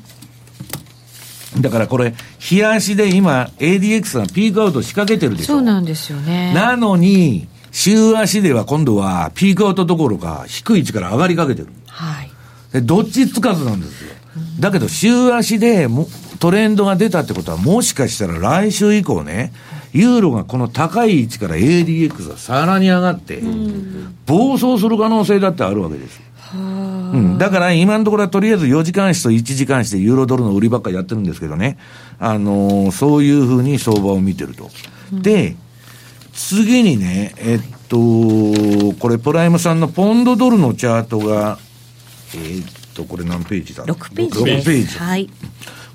[1.60, 2.14] だからこれ、
[2.52, 5.56] 冷やしで今、ADX がピークアウト仕掛けてるでしょ。
[5.56, 6.54] そうなんですよね。
[6.54, 11.68] なのに、週足では今度はピークアウトどころか低い位置から上がりかけてる。
[11.88, 12.32] はい。
[12.72, 14.12] で、どっちつかずなんですよ。
[14.60, 16.08] だけど、週足でも
[16.40, 19.54] トレンドが出たってことは、もしかしたら来週以降ね、
[19.94, 23.42] ユーロがこの高い位置から ADX がさらに上がって、
[24.26, 26.22] 暴走する可能性だってあるわけです。
[26.54, 31.78] うん、だから今のところはとりあえず4時間足と1時間足でユーロドルの売りばっかりやってるんですけどね、
[32.20, 34.70] あのー、そういうふうに相場を見てると。
[35.12, 35.56] で、
[36.34, 37.98] 次にね、えっと、
[39.00, 41.58] これプライムさんのポンドドルのチャートが、
[42.34, 44.70] えー、っと、これ何ページだ ?6 ページです。
[44.70, 44.98] 6ページ。
[44.98, 45.30] はい。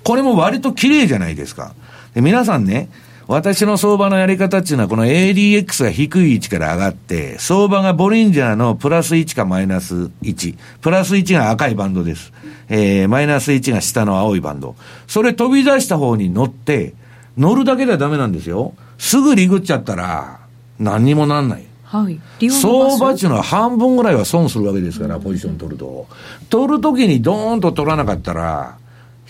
[0.04, 1.74] これも割と綺麗じゃないですか。
[2.14, 2.88] で皆さんね、
[3.30, 10.58] 私の相場のやり方っていうのは、この ADX が低い位置から上がって、相場がボリンジャーのプラス1かマイナス1。
[10.80, 12.32] プラス1が赤いバンドです。
[12.68, 14.74] えー、マイナス1が下の青いバンド。
[15.06, 16.94] それ飛び出した方に乗って、
[17.38, 18.74] 乗るだけではダメなんですよ。
[18.98, 20.40] すぐリグっちゃったら、
[20.80, 21.64] 何にもなんない。
[21.84, 22.20] はい。
[22.50, 26.08] 相場っていうのは半分ぐらいは損するわけですから、ポジション取ると。
[26.48, 28.76] 取るときにドーンと取らなかったら、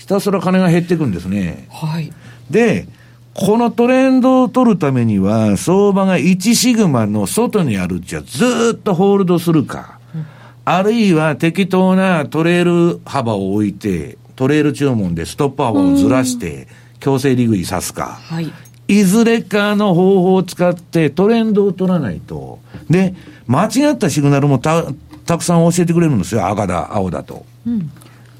[0.01, 1.69] ひたすら金が減っていくんですね。
[1.71, 2.11] はい。
[2.49, 2.89] で、
[3.35, 10.27] このトレンドを取るためには、相場が1シグマの外にあるじゃずっとホールドするか、うん、
[10.65, 16.67] あるいは適当なトレール幅を置いて、トレール注文でストップ幅をずらして、
[16.99, 18.51] 強制利食いさすか、はい、
[18.89, 22.59] いずれかの方法を使ってトレンドを取らないと、
[22.89, 23.15] で、
[23.47, 24.87] 間違ったシグナルもた
[25.27, 27.45] たくさん教えてくれるんですよ、赤だ、青だと。
[27.67, 27.93] うん、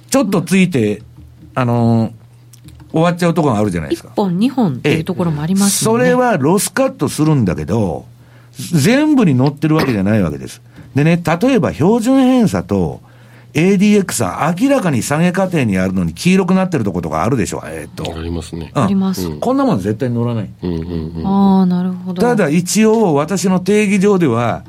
[0.09, 1.03] ちょっとついて、
[1.55, 2.13] あのー
[2.93, 4.09] 終わっちゃうところがあるじゃないですか。
[4.09, 5.99] 1本、2本っていうところもありますよね。
[5.99, 8.05] それはロスカットするんだけど、
[8.73, 10.61] 全部に乗ってるわけじゃないわけです。
[10.95, 13.01] でね、例えば標準偏差と
[13.55, 18.19] ADX は明らかに下げ過程にあるのに黄色くなってるとことかあるでしょ、えー、っと。
[18.19, 18.71] ありますね。
[18.75, 19.31] あります。
[19.39, 20.51] こんなもん絶対乗らない。
[20.63, 22.21] うんうんうん、ああ、なるほど。
[22.21, 24.65] ただ一応私の定義上では、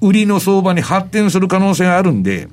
[0.00, 2.48] 売りの相場に発展する可能性があるんで、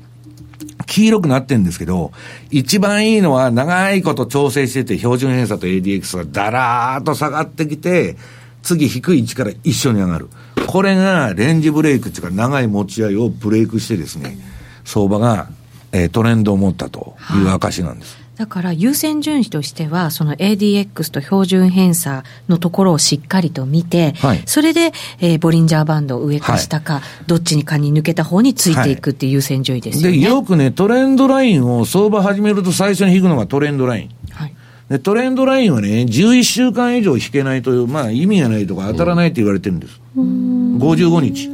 [0.86, 2.12] 黄色くなってるんですけど、
[2.52, 8.18] 一番いいのは長いこと調整してて、標準偏差と ADX がだらーっと下がってきて、
[8.62, 10.30] 次低い位置から一緒に上がる。
[10.68, 14.38] これがレンジブレイクっていうか長い持ち合いをブレイクしてですね、
[14.86, 15.48] 相場が、
[15.92, 18.16] えー、トレンドを持ったという証なんです。
[18.16, 30.18] はいだから優先順位としては、その ADX と標準偏差のところをしっかりと見て、はい、それで、えー、ボリンジャーバンド上か下か、はい、どっちにかに抜けた方についていくっていう優先順位ですよね。
[30.18, 34.10] で、よくね、トレンドラインを相場始めると最初に引くのがトレンドライン。
[34.32, 34.56] はい、
[34.90, 40.02] でトレンドラインはね、11週間以上引けないと、まあ意味がないとか当たらないって言われてるんです。
[40.18, 41.50] 55日。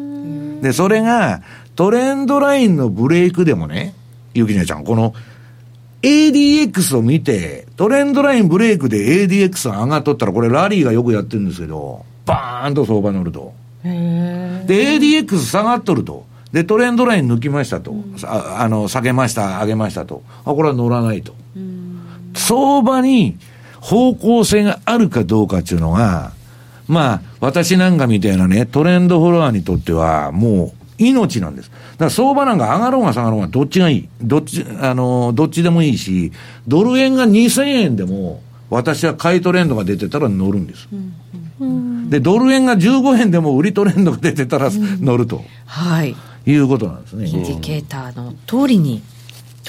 [0.61, 1.41] で、それが、
[1.75, 3.93] トレンドラインのブレイクでもね、
[4.33, 5.13] ゆきねちゃん、この
[6.01, 13.53] ADX を見て、トレンドラインブレイクで ADX が上がっとったら、これラリーがよくやってるんですけど、バーンと相場乗ると。
[13.83, 13.89] で、
[14.97, 16.25] ADX 下がっとると。
[16.51, 17.91] で、トレンドライン抜きましたと。
[17.91, 20.23] うん、ああの、下げました、上げましたと。
[20.45, 21.33] あ、これは乗らないと。
[22.33, 23.37] 相場に
[23.81, 26.31] 方向性があるかどうかっていうのが、
[26.87, 31.69] まあ、私なんかみたいなね、トレンドフォロワーにとっては、もう、命なんです。
[31.69, 34.09] だから相場なんか上がろうが下がろうがどっちがいい？
[34.21, 36.31] どっち、あの、どっちでもいいし、
[36.67, 40.87] ドル円が2000円でも、私は買いトレンドが出てたら乗るんです。
[41.59, 46.15] うん、で、ドル円が15円でも売りトレンドが出てたら乗ると、うん、はい。
[46.45, 47.27] いうことなんですね。
[47.27, 49.01] インディケーターの通りに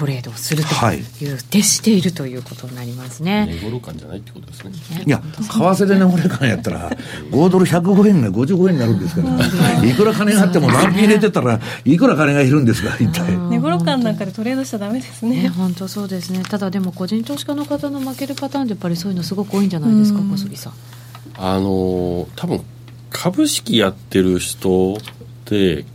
[0.00, 1.02] トレードをするという、はい、
[1.50, 3.46] 徹しているということになりますね。
[3.50, 4.72] 値頃感じゃないってことですね。
[5.04, 6.90] いや、為替で値頃感やったら、
[7.30, 13.30] 5ドル105円が55円になるんですから、いくら金があっても何品入れてたらいくら金がいるんですか、一体。
[13.36, 15.42] 値頃感なんかでトレードしちゃダメですね。
[15.42, 16.44] ね本当そうですね。
[16.48, 20.72] ただでも個人投資家の方の負けるパターンでやっぱりそういうのすごく多いんじゃないですか、小杉さん。
[21.36, 22.62] あの多分
[23.10, 25.00] 株式やってる人で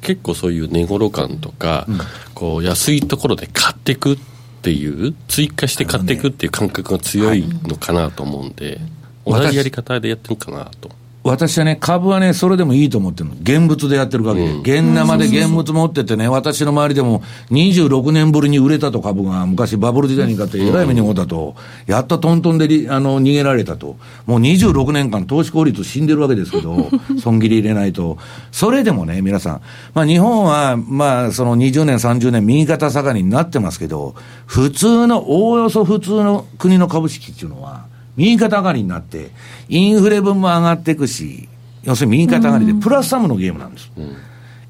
[0.01, 1.99] 結構そういう値頃感とか、うん、
[2.33, 4.17] こう安いところで買っていくっ
[4.61, 8.79] ていう追加して買っていくっていう感覚が強いのかなと思うんで、
[9.25, 10.89] 同じやり方でやってるかなと。
[11.25, 13.35] 私はね、株はね、それでもいいと思ってるの。
[13.41, 14.47] 現物でやってる限り。
[14.47, 21.55] うん、現生で現物持っててね、私の周りでも26年ぶりに売れたと株が、昔バブル時代に買ってえらい目に遭ったと、
[21.87, 23.97] やっとトントンであの逃げられたと。
[24.27, 28.19] もう26年間投資効率死んでるわけですけど、 損切り入れないと。
[28.51, 29.61] それでもね、皆さん。
[29.95, 34.13] まあ日本は、まあその20年、30年右肩下がりになってますけど、
[34.45, 39.31] 普通の、おおよそ普通の国の株式っていうのは、右肩上がりになって、
[39.69, 41.49] インフレ分も上がっていくし、
[41.83, 43.91] 要するに右肩上がりで、プラスサムのゲームなんです。
[43.97, 44.15] うん、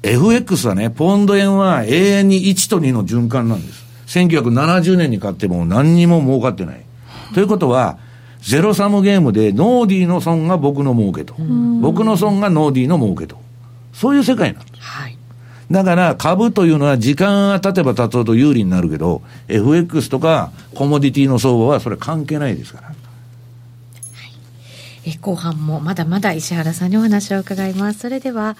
[0.02, 3.84] FX はね、ポンド円は永遠に1と2の循環なんです。
[4.06, 6.80] 1970年に買っても何にも儲かってない。
[7.34, 7.98] ということは、
[8.40, 11.34] ゼロサムゲームでノーディーの損が僕の儲けと。
[11.80, 13.40] 僕の損がノーディーの儲けと。
[13.92, 14.80] そういう世界なんです。
[14.80, 15.18] はい。
[15.70, 22.95] だから株というのは時間が経てば経つほど有利になるけど、FX とかコモディティの相場はそれ関係ないですから。
[25.14, 28.00] 後半もまだまだ石原さんにお話を伺います。
[28.00, 28.56] それでは、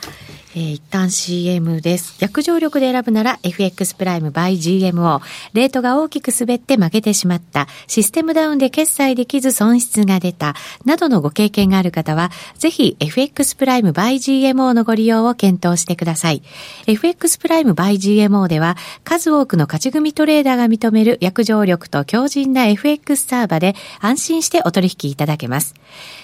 [0.57, 2.17] えー、一旦 CM です。
[2.19, 5.21] 約定力で選ぶなら FX プライム by GMO。
[5.53, 7.69] レートが大きく滑って負けてしまった。
[7.87, 10.55] システムダウンで決済できず損失が出た。
[10.87, 16.43] などのご経験がある方は、ぜひ FX プライム by GMO のご利用を検討してください。
[16.87, 25.75] FX プライム by GMO では、数多くの勝ち組トレーダーが認める約定力と強靭な FX サーバで安心してお取引いただけます。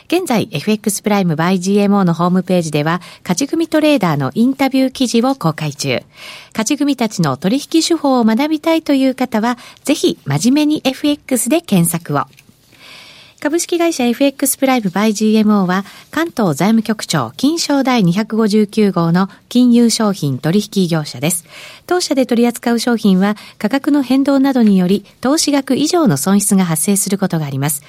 [0.07, 6.03] 現在、FX プライム by GMO のホームページでは、勝ち組トレーダーのインタビュー記事を公開中。
[6.53, 12.27] 勝ち組たちの取引手法を学びたいという方は、ぜひ、真面目に FX で検索を。
[13.43, 21.45] 株式会社 FX プライムバイ GMO は関東財務局長金賞第259号の金融商品取引業者です。
[21.89, 27.83] 当社で取り扱う商品は価格の変動などにより投資額以上の損失が発生することがあります。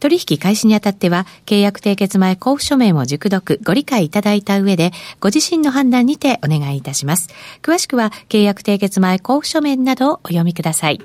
[0.00, 7.28] 取引開始にあたっては、契約締結前交付書面を熟読、ご理解いただいた上で、ご自身の判断にてお願いいたします。
[7.62, 11.00] 詳しくは、契約締結前交付書面などをお読みください。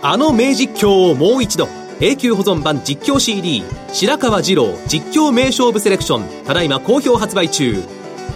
[0.00, 1.68] あの名実況をもう一度。
[2.00, 7.82] 永久保存版実況 CD 白川二郎実況名勝負セレクションただいま好評発売中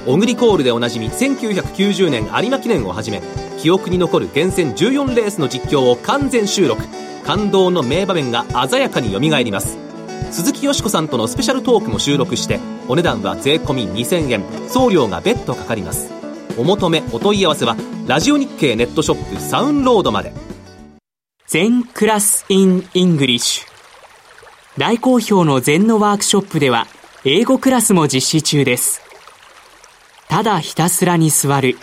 [0.05, 3.22] オグリコールでおなじみ1990年有馬記念をはじめ
[3.59, 6.83] 記憶に残る厳選14レースの実況を完全収録
[7.25, 9.79] 感動の名場面が鮮やかによみがえります。
[10.31, 12.59] 鈴木よしこさんとのスペシャルトークも収録して
[12.89, 14.43] お値段は税込2000円。
[14.68, 16.11] 送料が別途かかります。
[16.59, 20.33] お求めお問い合わせはラジオ日経ネットショップサウンロードまで。
[21.47, 23.66] 禅クラス in English。
[24.79, 26.87] 大好評の禅のワークショップでは
[27.25, 29.03] 英語クラスも実施中です。
[30.29, 31.77] ただひたすらに座る。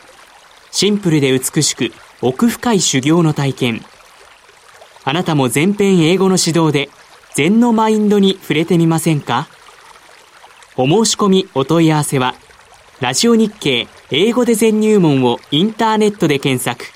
[0.72, 3.86] シンプルで美しく奥深い修行の体験。
[5.10, 6.88] あなたも全編英語の指導で
[7.34, 9.47] 禅のマインドに触れてみませんか？
[10.78, 12.36] お申し込みお問い合わせは
[13.01, 16.93] ラジオ日経英語で全入門をインターネットで検索。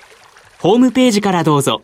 [0.60, 1.82] ホームページからどうぞ。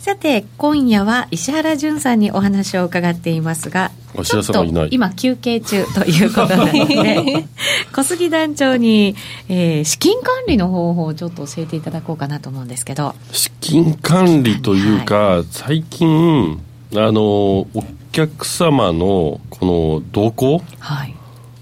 [0.00, 3.90] さて今夜は石原潤さんにお話を伺っていますが
[4.24, 7.44] ちょっと今休憩中ということなので
[7.92, 9.14] 小杉団長に、
[9.50, 13.14] えー、資金管理の方法をちょっと教えていただこうかなと思うんですけど。
[13.30, 16.58] 資金管理というか、はい、最近
[16.96, 17.68] あのお
[18.10, 21.14] 客様のこの動向、はい、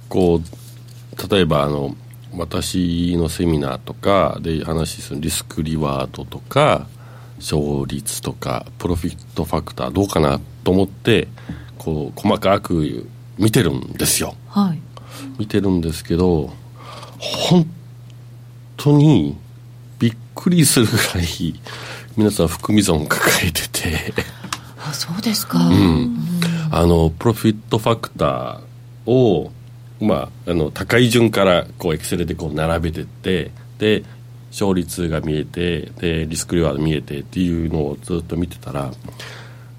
[0.08, 1.96] こう例えばあの
[2.36, 6.86] 私のセミナーとかで話するリスクリワードとか
[7.38, 11.28] 勝率とかプロフィットファクターどうかなと思って
[11.78, 13.08] こう細かく
[13.38, 14.80] 見てるんですよ、はい、
[15.38, 16.52] 見てるんですけど
[17.18, 17.66] 本
[18.76, 19.36] 当に
[19.98, 21.60] びっくりするぐらい
[22.16, 24.14] 皆さん含み損抱えてて。
[24.80, 26.16] あそうですか、うん、
[26.70, 29.52] あのプロフィットファクターを
[30.00, 34.04] まあ、あの高い順からこうエクセルでこう並べてってで
[34.50, 38.90] 勝率が見えてでリスクリワード見えてっていうのをずっと見てたら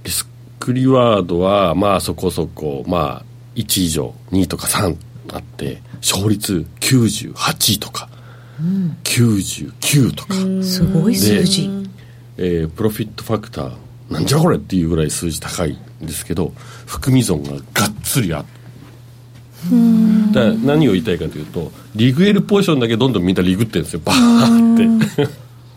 [0.03, 0.27] リス
[0.59, 4.95] クリワードはまあそこそこまあ1以上2とか3
[5.33, 8.09] あって勝率98とか、
[8.59, 10.33] うん、99とか。
[10.63, 11.69] すごい数字。
[12.37, 13.73] えー、プロフィットファクター
[14.09, 16.53] なんじゃこれっていうぐらい数字高いんですけど
[16.85, 17.61] 含み損ががっ
[18.01, 18.58] つりあって
[20.31, 24.01] だ何を言いたいかというとリグエルポジションだけどんどんみんなリグってるんですよ。
[24.05, 25.25] バーっ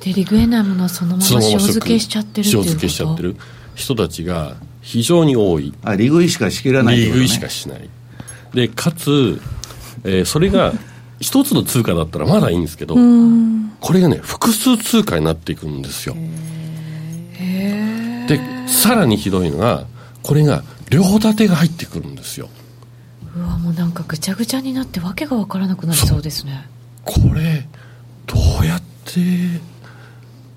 [0.00, 0.10] て。
[0.10, 3.36] でリグエないものはそのまま塩漬けしちゃってる塩漬けしちゃってる。
[3.74, 5.72] 人たちが非常に多い。
[5.82, 7.88] あリグイしかしきらない、ね、リグイしかしない。
[8.54, 9.40] でかつ、
[10.04, 10.72] えー、それが
[11.20, 12.94] 一つの通貨だったらまだいいんですけど
[13.80, 16.16] これがね複数通貨になっていくんですよ。
[18.28, 19.86] でさらにひどいのが
[20.22, 22.48] これが両立てが入ってくるんですよ
[23.36, 26.68] うわもうなんかぐちゃぐちゃになってわけが分からなくなりそうですね。
[27.04, 27.66] これ
[28.26, 29.20] どうやって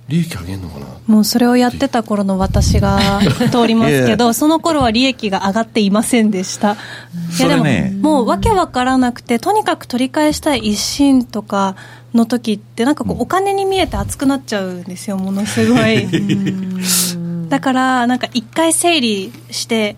[0.08, 0.86] 利益上げるのかな？
[1.08, 3.22] もうそれをやってた頃の私が
[3.52, 6.74] 通りますけどその頃は利益が上がっていませんでした。
[7.40, 11.76] いやでも、ね、もうわけわからなくてとにかく取り返したい一心とか
[12.14, 16.08] の時ってなんかこうお金に見えて熱くなっちゃうんですよものすごい。
[17.50, 19.96] だからなんか一回整理して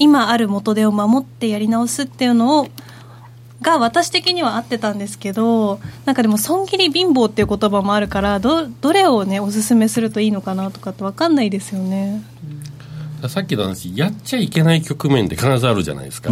[0.00, 2.68] 今ある元手を守ってやり直すっていうのを
[3.62, 12.22] が私的には合ってたんですけどなんかでも損切り貧乏っていう言葉もあるからどどれをねおすすめするといいのかなとかって分かんないですよね。
[13.28, 16.30] さっきの話やっちゃいけない局面って必ずあるじゃないですか,、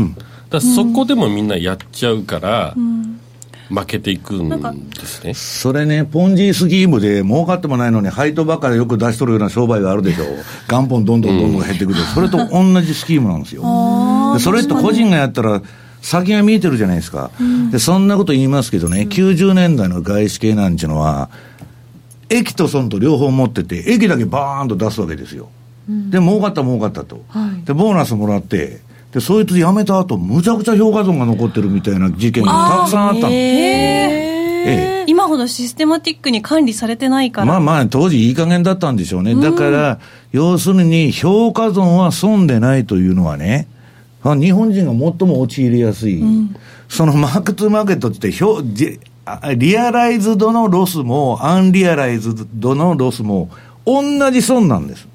[0.49, 3.21] だそこでもみんなやっちゃうから、うん
[3.69, 4.49] 負けていくん
[4.91, 5.35] ですね。
[5.35, 10.25] それね、ポンジスキームで儲かってもないのに、配当ばっかりよく出しとるような商売があるでしょ、
[10.69, 13.63] 元本どんどんどんどん減ってくる、うん、それと同じスキームなんですよ。
[14.39, 15.63] それと個人がやったら、
[16.01, 17.31] 先が見えてるじゃないですか。
[17.71, 21.29] で、そんなこと言いますけどね、90年代の外資系なんていうのは、
[22.31, 25.49] 駅と損と両方持ってて、駅だけバーンと出すわけですよ。
[25.89, 27.23] で、儲かった儲かったと。
[27.65, 28.81] で、ボーナスもらって、
[29.13, 33.29] で、そいつ辞めた後、むちゃくちゃ評価損が残ってるみたいな事件がたくさんあったの。
[33.31, 34.29] ええ
[35.07, 37.47] 今ほどシステマティックに管理されてないから。
[37.47, 39.35] まあまあ、当時いい加減だったんでしょうね。
[39.35, 40.01] だから、
[40.33, 43.67] 要するに、評価損は損でないというのはね、
[44.23, 46.23] あ日本人が最も陥りやすい、
[46.89, 48.31] その mark to market って
[49.57, 53.49] realized のロスも、 unrealized のロスも、
[53.87, 55.09] 同じ損なんです。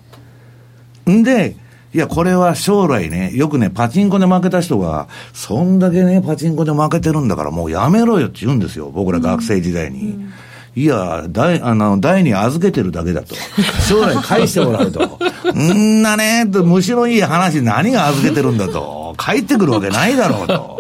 [1.10, 1.56] んで、
[1.94, 10.28] いや、これは将来ね、よくね、パチンコで負けた人が、そんだけね、パチンコで負けてるんだから、もうやめろよって言うんですよ、僕ら学生時代に。
[10.76, 13.36] いや、大、あの、大に預けてるだけだと。
[13.88, 15.20] 将来返してもらうと。
[15.56, 19.16] んなね、と、むしろいい話、何が預けてるんだと。
[19.20, 20.80] 帰ってくるわけないだろうと。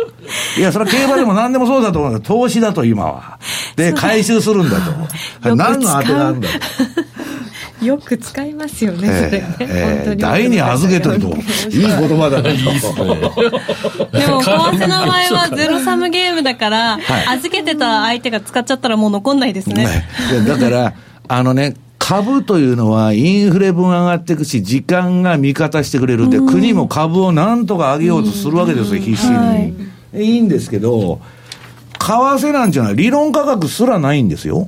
[0.57, 3.37] いや、それは競馬でも何でもそうだと思う投資だと、今は。
[3.75, 4.77] で、回収するんだ
[5.41, 5.55] と。
[5.55, 7.12] 何の当てなんだと。
[7.83, 9.55] よく使いますよね、それね。
[9.59, 11.27] え本当に預けてると。
[11.69, 12.53] いい言葉だね。
[14.11, 19.85] でも、為替の場合はゼロサムゲームだから、はい預けてた相手が使っちゃったらもう残んないですね。
[19.85, 20.93] ねでだから、
[21.27, 29.35] あのね、株というのはインフレ分上がっていくし、時間が味方してくれるんで、国も株をなんとか上げようとするわけですよ、必死に。
[29.35, 29.73] はい
[30.15, 31.19] いいんですけど、
[31.99, 34.67] 為替なんていうのは理論価格すらないんですよ。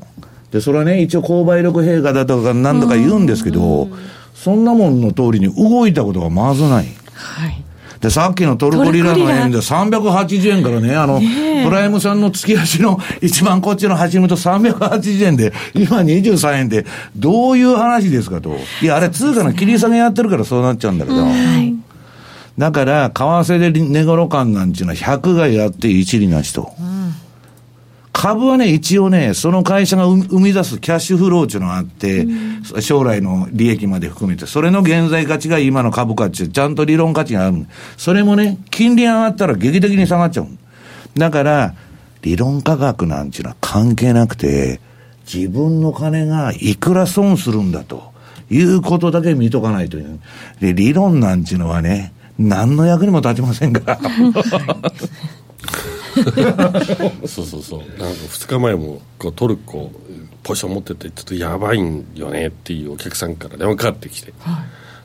[0.56, 3.89] で、それはね、一応購買力陛下だとか何とか言うんですけど、
[4.34, 6.86] そんなもんの通りに動いたことがまずない。
[7.14, 7.62] はい。
[7.99, 16.86] で、さっきのトルコリラの円で380円からね、あの、プライムさんの月足の一番こっちの走ると380円で、今23円で、
[17.18, 18.56] どういう話ですかと。
[18.82, 21.18] いや、あれ通貨の切り下げやってるからそうなっちゃうんだけど。
[22.58, 26.72] だから、為替で値頃感なんていうのは100がやって一理なしと。
[28.26, 32.26] 株はね、一応ね、その会社が生生み出すキャッシュフローっていうのがあって、
[32.82, 37.67] 将来の利益まで含めて、それの現在価値が今の株価っていう、ちゃんと理論価値がある。
[37.97, 40.47] それもね、金利上がったら劇的に下がっちゃう。
[41.13, 41.76] だから、
[42.23, 44.82] 理論価格なんていうのは関係なくて、
[45.32, 48.11] 自分の金がいくら損するんだと
[48.49, 50.19] いうことだけ見とかないという。
[50.61, 53.99] で、理論なんていうのはね、何の役にも立ちませんから。
[57.28, 57.80] そうそうそう。
[57.80, 59.91] なんか2日前もこうトルコ
[60.43, 64.34] ポジション持っててちょっとやばいんよねっていうお客さんから電話かかってきて、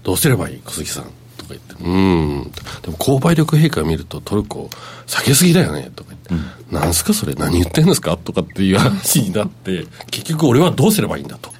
[0.02, 1.04] どうすればいい小杉さん
[1.36, 1.74] とか言って。
[1.74, 2.52] うーん。
[2.82, 4.70] でも購買力陛下見るとトルコ
[5.06, 7.34] 下げすぎだよねとか言って、なんすかそれ？
[7.34, 8.16] 何言ってんですか？
[8.16, 11.50] とかっていう話になって結局俺はどうすればいいんだと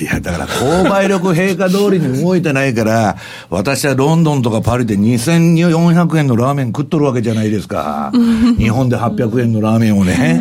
[0.00, 3.16] いや、だから、購買力陛下通りに動いてないから、
[3.50, 8.12] 私はロンドンとかパリで2400円のラーメン食っとるわけじゃないですか。
[8.58, 10.40] 日本で800円のラーメンをね。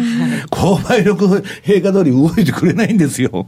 [0.50, 1.26] 購買力
[1.64, 3.48] 陛下通り動いてくれないんですよ。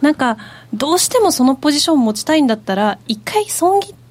[0.00, 0.36] なんか、
[0.74, 4.01] どうしてもそのポジション持ちたいんだったら、一回損切って、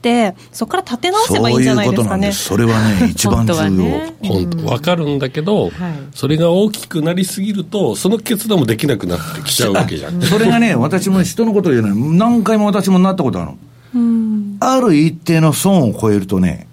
[0.51, 2.31] そこから立て直せばいいんじゃないですかね。
[2.31, 3.05] そういうことなんです。
[3.05, 3.57] それはね、一番重要。
[3.57, 5.71] 本当はねかるんだけど、
[6.13, 13.57] それが大きくなりすぎるとその決断もできなくなってきちゃうわけじゃんそれがね、私も人のこと言うのに、何回も私もなったことあるの。
[14.59, 16.67] ある一定の損を超えるとね、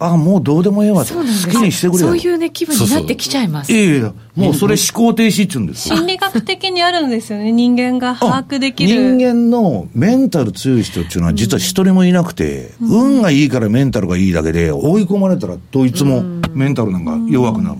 [0.00, 1.14] あ、もうどうでもええわと。
[1.14, 2.06] 好そうなんですきにしてくれよ。
[2.08, 3.72] そういうね、気分になってきちゃいます。
[3.72, 5.96] いやいや、もうそれ思考停止って言うんですよ。
[5.96, 7.50] 心理学的にあるんですよね。
[7.50, 9.16] 人間が把握できる。
[9.16, 16.22] 人間のメンタル強い人っていうのは実は一人もいなくて、運がいいからメンタルがいいだけで、追い込まれたらどいつも
[16.52, 17.78] メンタルなんか弱くなる。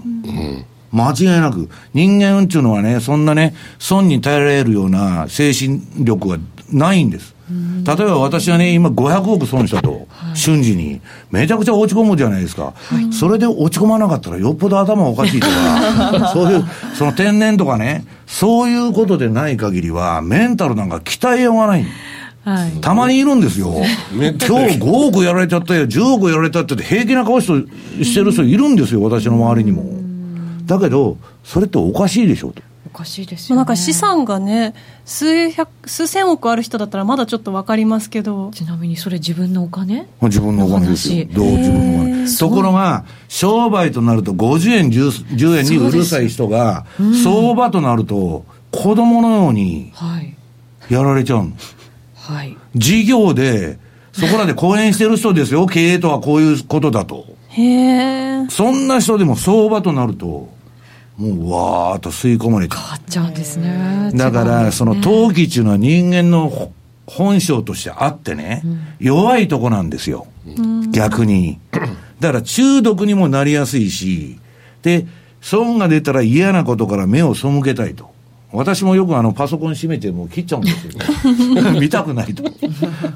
[0.91, 1.69] 間違いなく。
[1.95, 6.39] 人間っていうのはね、そんなね、損に耐えられるような精神力は
[6.73, 7.35] ないんです。
[7.51, 11.01] 例えば私はね、今500億損したと、瞬時に。
[11.31, 12.75] めちゃくちゃ落ち込むじゃないですか。
[13.11, 21.87] それで落ち込まなかったらよっぽど頭おかしいとか、 そういう、その天然とかね、そういうことでない限りは、メンタルなんか鍛えようがない。
[22.45, 22.81] はい。
[22.81, 23.75] たまにいるんですよ。
[24.13, 27.47] 今日5億やられちゃったよ、10億やられたってって平気な顔し
[27.99, 29.85] てしてる人いるんですよ、私の周りにも。
[30.67, 32.63] だけど、それっておかしいでしょと。
[32.93, 33.59] おかしいですよね。
[33.59, 34.75] なんか資産がね、
[35.05, 40.07] 数百、数千億ある人だったらまだちょっっとわかりますけど、ちなみにそれ自分のお金？
[40.23, 41.27] 自分のお金ですよ。
[41.33, 42.37] どう自分のお金。
[42.37, 46.85] ところが、商売となると50円、10, 10円にうるさい人が、
[47.25, 50.37] 相場となると、子供のようにはい。
[50.91, 51.53] やられちゃうの。
[52.15, 52.57] はい。
[52.75, 53.79] 事業で、
[54.13, 57.25] そこらで講演してる人ですよ、経営とはこういうことだと。
[57.49, 57.63] へ
[58.43, 58.47] え。
[58.51, 60.51] そんな人でも相場となると、
[61.19, 64.11] もうわーっと吸い込まれちゃ変わっちゃうんですね。
[64.15, 64.17] う。
[64.17, 66.73] だから、違うんですその投機っていうのは人間のほ
[67.07, 68.63] 本性としてあってね、
[69.01, 70.27] 弱いとこなんですよ。
[70.93, 71.59] 逆に。
[72.21, 74.39] だから中毒にもなりやすいし、
[74.83, 75.07] で、
[75.41, 78.11] 損が出たら嫌なことから目を背けたいと。
[78.53, 80.93] 私もよくあのパソコン閉めてもう切っちゃうんですよ。
[81.81, 82.45] 見たくないと。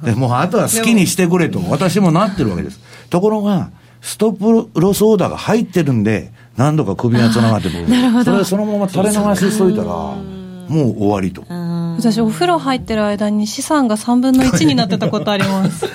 [0.04, 2.80] でもうあとは好きにしてくれと私もなってるわけです。
[3.10, 7.88] ところが、ストップロスオーダーが入ってるんで、何度か首がつながってくる。
[7.88, 8.24] なるほど。
[8.24, 10.16] それそのまま垂れ流ししといたら、も
[10.68, 11.44] う終わりと。
[11.96, 15.86] 私お風呂入ってる間に資産が3分の1になってたことあります。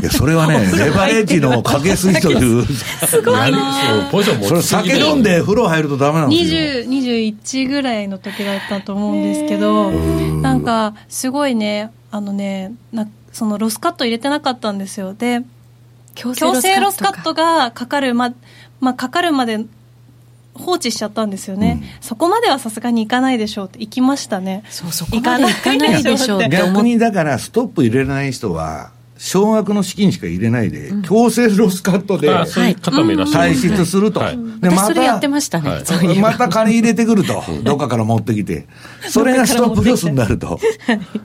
[0.00, 2.64] いや、それはね、 レバレッジのかけすぎという。
[2.64, 6.60] すごいなポジションそれ酒飲んで風呂入るとダメなんですよ。
[6.84, 15.14] 20、21ぐらいの時だったと思うんですけど、なんか、すごいね、あのね、なそのロスカット入れてなかったんですよ。
[15.14, 15.42] で、
[16.14, 18.32] 強制ロスカットがかかるま、
[18.82, 19.64] まあ、かかるまで
[20.54, 24.64] 放置しちゃったんですよね、うん、そこまではさすがに行かないでしょうって行きましたね。
[24.68, 26.50] そうそこまで行かないでしょうって。
[26.50, 28.90] 逆にだからストップ入れない人は
[29.24, 34.18] 少額の資金しか入れないで、強制ロスカットで退出すると。
[34.60, 35.70] で、また、やってましたね。
[36.20, 37.40] また金入れてく ると。
[37.62, 38.66] どっかから持ってきて。
[39.08, 40.58] それがストップロスになると。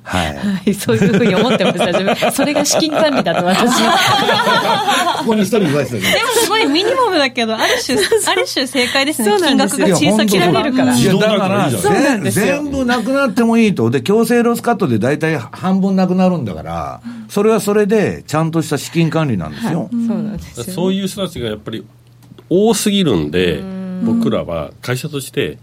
[0.04, 0.76] はい。
[0.76, 2.32] そういうふうに思ってました、自分。
[2.34, 5.16] それが資金管理だと私は。
[5.18, 6.12] ここに一人いますよね。
[6.12, 9.32] でもすごいミニマムだけど、ある種、ある種正解ですね。
[9.40, 10.96] 金額が小さくなるから。
[10.96, 11.72] いや、だから、
[12.30, 13.90] 全部なくなってもいいと。
[13.90, 19.82] で、強制ロスカットで大体半分なくなるんだから、それはそれで、ちゃんとした資金管理なんですよ。
[19.82, 21.86] はい、そうなんですそういう人たちがやっぱり
[22.50, 23.62] 多すぎるんで、
[24.04, 25.58] 僕らは会社として、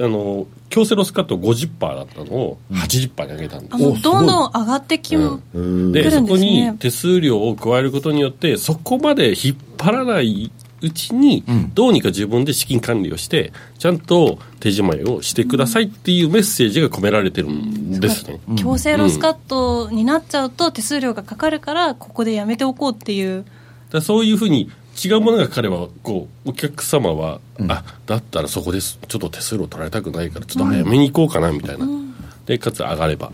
[0.00, 10.52] あの強制ロスカット50%だったのを80%に上げたんです、うん、どんどん上がってき、うん、で、ね、そこに手数料を加えることによってそこまで引っ張らない
[10.84, 18.40] うちに、どうにか自分で資金管理をして、ちゃんと手仕舞いをしてくださいっていうメッセージが込められてるんですね。
[18.56, 23.44] 強制ロスカットになっちゃうと手数料がかかるから、ここでやめておこうっていう。
[23.90, 24.70] だそういうふうに
[25.04, 28.98] 違うものがかかればこうお客様は、うん、あだったらそこです。
[29.08, 32.14] ちょっと手数料取られたくないからちょっと早めに行こうかなみたいな、うん、
[32.46, 33.32] でかつ上がれば、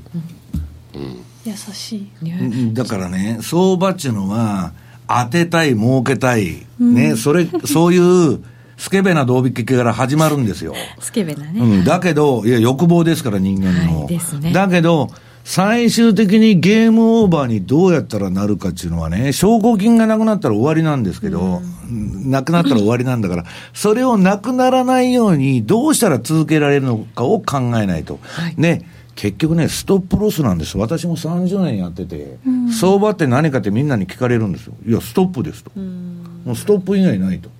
[0.94, 2.74] うん、優しい。
[2.74, 4.72] だからね相場っていうのは
[5.10, 8.40] 当てたい、儲けたい、ね、それ、そういう、
[8.76, 10.74] スケベな動引きから始まるんですよ。
[11.00, 11.60] スケベなね。
[11.60, 14.04] うん、だけど、いや、欲望ですから、人間の。
[14.06, 15.10] はいね、だけど、
[15.44, 23.44] 最終的にゲームオーバーにどうやったらなるかっていうのはね、証拠金がなくなったら終わりなんですけど、うん、なくなったら終わりなんだから、
[23.74, 28.18] それをなくならないように、どうしたら続けられるのかを考えないと。
[28.22, 28.86] はい、ね。
[29.20, 30.78] 結局ね、ストップロスなんです。
[30.78, 34.72] 私も30年やってて、うん、相場って何かってみんなに聞かれるんですよ。
[34.86, 35.70] いや、ストップですと。
[35.78, 37.50] もうストップ以外ないと。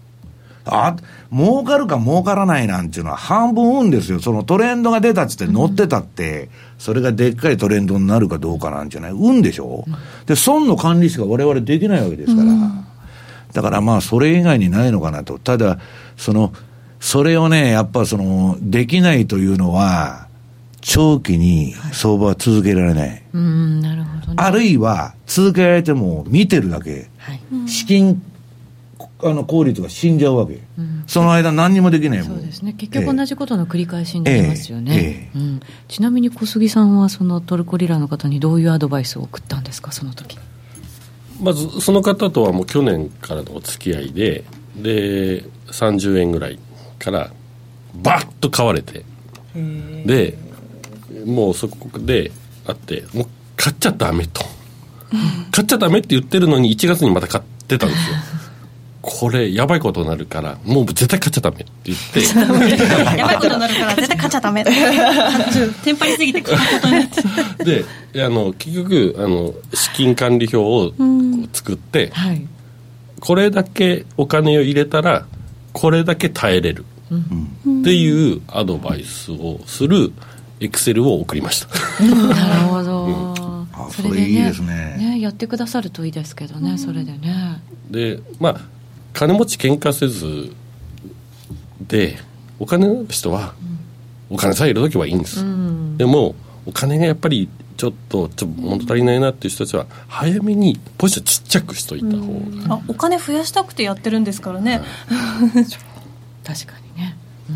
[0.64, 0.96] あ、
[1.30, 4.20] 儲かるか儲からないなんていうのは半分運ですよ。
[4.20, 6.48] そのトレンドが出たっつって乗ってたって、
[6.78, 9.94] それがでっかいトレンドになるかどうかなんじゃない運でしょ、うん、
[10.24, 12.48] で、損の管理しか我々できないわけですから。
[12.48, 12.86] うん、
[13.52, 15.38] だからまあ、それ以外にないのかなと。
[15.38, 15.78] ただ、
[16.16, 16.54] その、
[17.00, 20.30] それをね、やっぱその、できないというのは、
[20.81, 23.22] 長期に相場は続けられない。
[23.33, 27.09] うん、なるほど、ね、あるいは、続けられても見てるだけ。
[27.18, 28.22] はい、資金、
[29.22, 30.61] あの、効率が死んじゃうわけ。
[30.78, 32.28] うん、その間何にもできないもん。
[32.28, 32.72] そうですね。
[32.72, 34.93] 結局同じことの繰り返しになりますよね。
[34.93, 40.39] えええ、うん、ちなみに小杉さんは、そのトルコリラの方にどういうアドバイスを送ったんですか、その時。
[41.41, 44.45] まず、その方とはもう去年からのお付き合いで、
[44.76, 46.59] で、30円ぐらい
[46.99, 47.31] から、
[48.03, 49.05] バッと買われて、
[50.07, 50.37] で、
[51.24, 52.32] もうそこで
[52.66, 54.42] あってもう買っちゃダメと、
[55.52, 58.16] 買っちゃダメって言ってるのに1月にまた買ってたんですよ。
[59.02, 62.20] これやばいことになるからもう絶対買っちゃダメって言って。
[63.16, 64.64] やばいことになるから絶対買っちゃダメ。
[64.64, 67.06] テンパりすぎて買うことになっ
[67.56, 70.92] てであの結局あの資金管理表を
[71.52, 72.46] 作って、はい、
[73.20, 75.26] これだけお金を入れたら
[75.72, 80.12] これだけ耐えれる、っていうアドバイスをする
[80.61, 81.68] エクセルを送りました。
[82.04, 84.96] なるほど、うん、それで、ね、いいですね。
[84.98, 87.61] ねやってくださるといいですけどね、うん、それでね。
[87.90, 88.61] でまあ
[89.12, 90.52] 金持ち喧嘩せず
[91.80, 92.18] で
[92.58, 93.54] お金の人は、
[94.28, 96.36] お金さえいる時はいいんです、うん、でも
[96.66, 104.82] お金がやっぱりちょっとちょっと物足りないなっていう人たちは早めにポジションちっちゃくしといた方が、うん、あお金増やしたくてやってるんですからね、
[106.44, 106.84] 確かに。
[106.84, 106.89] ね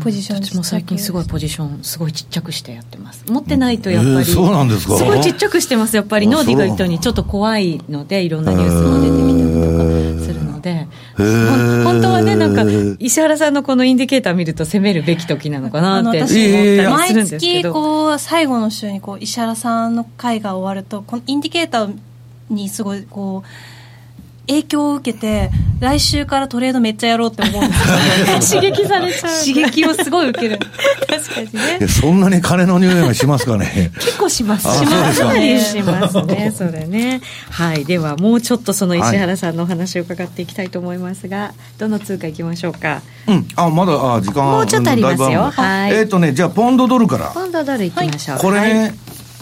[0.03, 3.25] ポジション私も最近すごいポジションすごいちっちゃくしてやってます。
[3.27, 4.97] 持ってないとやっぱり、えー、そうなんですか？
[4.97, 6.27] すごいちっちゃくしてますやっぱり。
[6.27, 9.63] ノーディが言ったようにちょっと怖いのでいろんなニュースも出てきたり
[10.17, 10.87] とかするので、
[11.17, 12.63] えー、本当はねなんか
[12.99, 17.73] 石原さんのこのインディケーター見ると攻めるべき時なのかなって思ったりするんですけど。
[17.73, 21.95] 毎月こう最後の週にこう石原さんの会が終わるとこのインディケーター
[22.49, 23.49] にすごいこう
[24.47, 27.73] 影響を受けて来週からトレードめっちゃやろうって思うんで
[28.41, 29.45] すよ 刺激されちゃう。
[29.45, 30.59] 刺激をすごい受ける。
[31.07, 31.87] 確かにね。
[31.87, 33.91] そんなに金の匂いがしますかね？
[33.99, 34.63] 結構します。
[34.63, 35.59] しますかね。
[35.59, 36.53] しますね。
[36.57, 37.21] それね。
[37.49, 37.85] はい。
[37.85, 43.01] ではもうちょっとその石原さんのお話を伺っていきたいと思いますが、はい、どの通貨いきましょうか？
[43.27, 43.47] うん。
[43.55, 45.51] あまだあ時間もうちょっとありますよ。
[45.51, 45.93] はい。
[45.93, 47.25] えっ、ー、とねじゃあポンドドルから。
[47.27, 48.95] ポンドドルいきましょう、はい、これ、ね、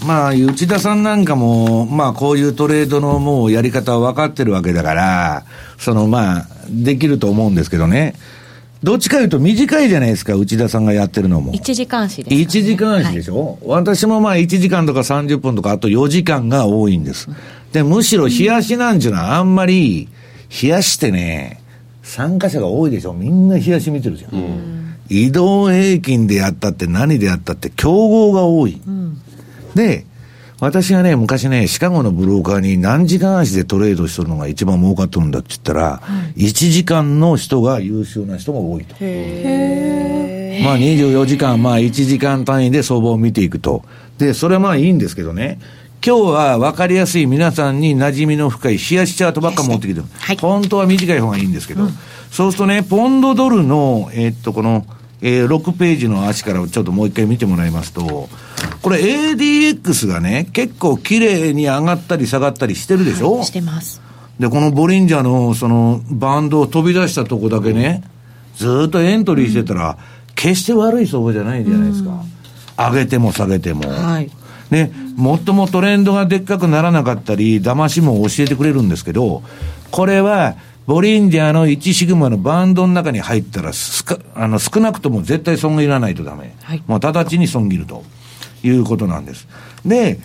[0.05, 5.45] まあ、内田さんなんかも、まあ、こういうトレードのもうやり方は分かってるわけだから、
[5.77, 8.15] そのまあ、できると思うんですけどね。
[8.83, 11.53] どっちかいうと短いじゃないですか、内田さんがやってるのも。
[11.53, 12.35] 1時間足です、ね。
[12.35, 17.29] 1時間足でしょ、はい、私もまあ1時間とか30分とか、あと4時間が多いんです。
[17.71, 20.09] で、むしろ冷やしなんちゅうのはあんまり、
[20.61, 21.61] 冷やしてね、
[22.03, 23.13] 参加者が多いでしょ？
[23.13, 24.35] みんな冷やし見てるじゃん。
[24.35, 28.81] うん、移動平均でやったって何でやったって競合が多い。
[28.85, 29.21] うん
[29.75, 30.05] で、
[30.59, 36.01] 私がね、昔ね、シカゴのブローカーに何時間足でトレードしとるのが一番儲かっとるんだって言ったら、は
[36.37, 38.95] い、1時間の人が優秀な人が多いと。
[38.99, 43.83] へまあ24時間、まあ1時間単位で相場を見ていくと。
[44.17, 45.59] で、それはまあいいんですけどね。
[46.05, 50.05] 今日は分かりやすい皆さんに馴染みの深い冷やしチャートばっか持ってきてる。
[50.17, 51.89] はい、本当は短い方がいいんですけど、うん、
[52.29, 54.85] そうするとね、ポンドドルの、えー、っと、この、
[55.25, 58.27] えー、6ページの足からちょっともう一回見てもらいますと、
[58.81, 64.01] これ ADX がね、結構綺麗に上がったり下がったりしてるでしょ、はい、してます。
[64.37, 68.03] で、このボリンジャーのそのバンドを飛び出したとこだけね、
[68.57, 69.97] ずっとエントリーしてたら、
[70.35, 72.21] 決して悪い相場じゃないじゃないですか。
[72.77, 73.89] 上げても下げても。
[73.89, 74.29] はい。
[74.71, 79.41] ね、もっともトレンドがでっかくならなかったり、騙しも教えてくれるんですけど、
[79.89, 80.55] これは、
[80.85, 86.55] ボリンジャーの1シグマのバンドの中に入ったらすか、あの、少なくとも絶対損切らないとダメ。
[86.63, 88.03] はい、もう直ちに損切ると
[88.63, 89.47] いうことなんです。
[89.85, 90.19] で、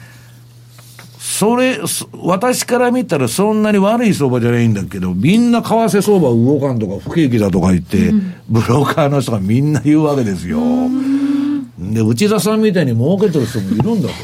[1.19, 1.79] それ、
[2.15, 10.59] 私から見たらそんなに悪い相場じゃないんだけど、みんな為替相場動かんとか不景気だとか言って、うん、ブローカーの人がみんな言うわけですよ。
[11.79, 14.15] で、内田さんみたいに儲けてる人もいるんだと、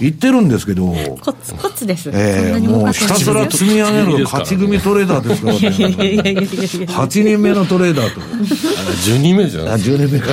[0.00, 0.86] 言ってるんですけど、
[1.20, 2.08] コツ、コツです。
[2.08, 6.86] ええー、もうひたすら積み上げる勝ち組トレーダーですからね。
[6.86, 8.20] 8人目のトレーダーと。
[8.20, 10.28] 10人目じゃないあ、10人目か。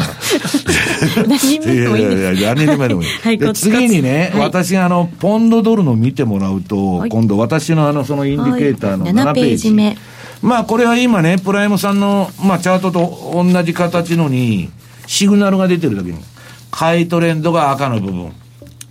[1.28, 3.10] 何人目でもいいんですいやいや、何人目でもいい。
[3.10, 9.72] はい、次にね、はい、私あの、ポンドドルの見てもらうと、はい、今度私のあの、そのインディケーターの7ページ。
[9.72, 9.98] 目。
[10.42, 14.70] まあ、これは今ね、プライムさんの、まあ、チャートと同じ形のに、
[15.06, 16.18] シグナルが出てるだけに。
[16.78, 18.34] 買いトレンドが赤の部分、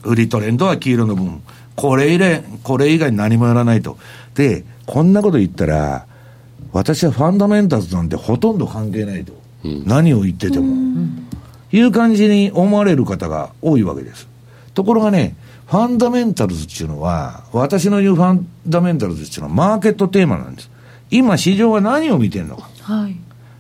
[0.05, 1.43] 売りトレンドは黄色の部分。
[1.77, 3.99] これ以来、これ以外何もやらないと。
[4.35, 6.07] で、こんなこと言ったら、
[6.73, 9.35] 私はファンダメンタルズなんてほとんど関係ないと。
[9.65, 10.75] うん、何を言ってても。
[11.73, 14.29] いう感じに思われる方が多いわけです。
[14.73, 20.71] ところがね、ファンダメンタルズっていうのは、私の言うファンダメンタルズっていうのはマーケットテーマなんです。
[21.11, 22.71] 今市場は何を見てるのか。
[22.81, 23.17] はい。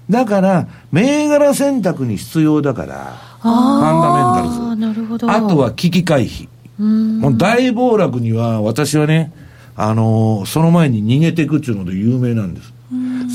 [0.08, 4.76] だから、銘柄選択に必要だから、ファンダメンタルズ。
[4.76, 5.30] なるほど。
[5.30, 6.48] あとは危機回避。
[6.78, 9.32] もう大暴落には私はね、
[9.76, 12.72] あのー、その前に逃げていくっていうので有名なんです。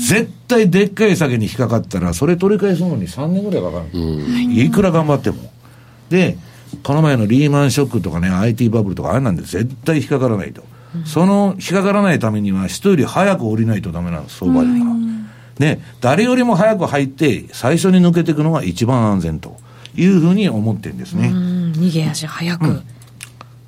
[0.08, 4.00] 絶対でっかい酒に引っかかったら、それ取り返すのに3年ぐらいかかる。
[4.52, 5.36] いくら頑張っても。
[6.08, 6.36] で、
[6.82, 10.62] この前のリーマンショックとかね、IT バブルとかあれなんで絶対引っかからないと。
[11.04, 14.74] その引っかからないためには人より早く降りないとダメなんです、相場では。
[15.58, 19.56] ね、誰よりも早く入って最初に抜けていくのが一番安全と。
[19.94, 21.28] いうふうに思ってるんですね。
[21.30, 22.66] 逃げ足早く。
[22.66, 22.84] うん、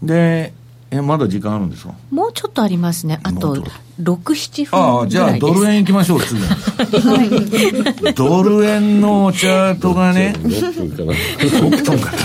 [0.03, 0.53] で、
[0.91, 1.95] え、まだ時間あるんですか？
[2.11, 3.19] もうちょっとありますね。
[3.23, 3.65] あと、6、
[4.01, 6.39] 7分ああ、じゃあドル円いきましょう、次。
[6.41, 11.13] はい、ドル円のチャートがね、6分かな。
[11.39, 12.19] 6分かな。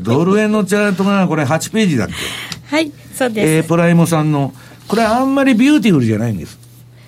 [0.00, 2.14] ドル円のチャートが、これ8ページだっけ？
[2.66, 3.48] はい、そうです。
[3.48, 4.52] えー、プライムさんの、
[4.88, 6.58] これあんまりビューティフルじゃないんです。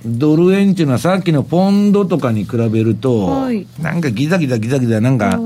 [0.07, 5.41] ドル円っていうのはさっきのポンドとかに比べると、はい、なんかギザギザギザギザなんか、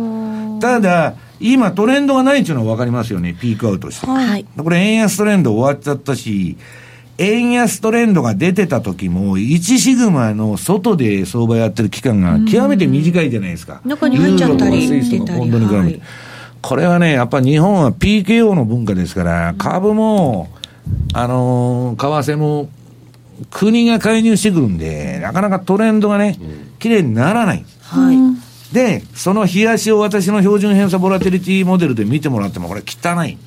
[0.62, 4.06] ただ、今トレンドがないっていうのは分かりますよね、ピークアウトして。
[4.06, 4.46] はい。
[4.56, 6.56] これ円安トレンド終わっちゃったし、
[7.18, 13.80] 円安トレンドが出てた時も、1シグマの外で相場やってる期間が極めて短いじゃないですか。
[13.84, 16.00] 中に入っちゃったり。
[16.60, 20.48] これはね、やっぱ日本は PKO の文化ですから、株も、
[21.12, 22.68] あのー、為替も、
[23.50, 26.38] 国が介入してくるんで、なかなかトレンドがね、
[26.78, 27.64] 綺麗にならない。
[27.80, 28.16] はい。
[28.72, 33.38] で、その冷やしを私の標準偏差ボラテリティモデルで見てもらっても、これ汚い。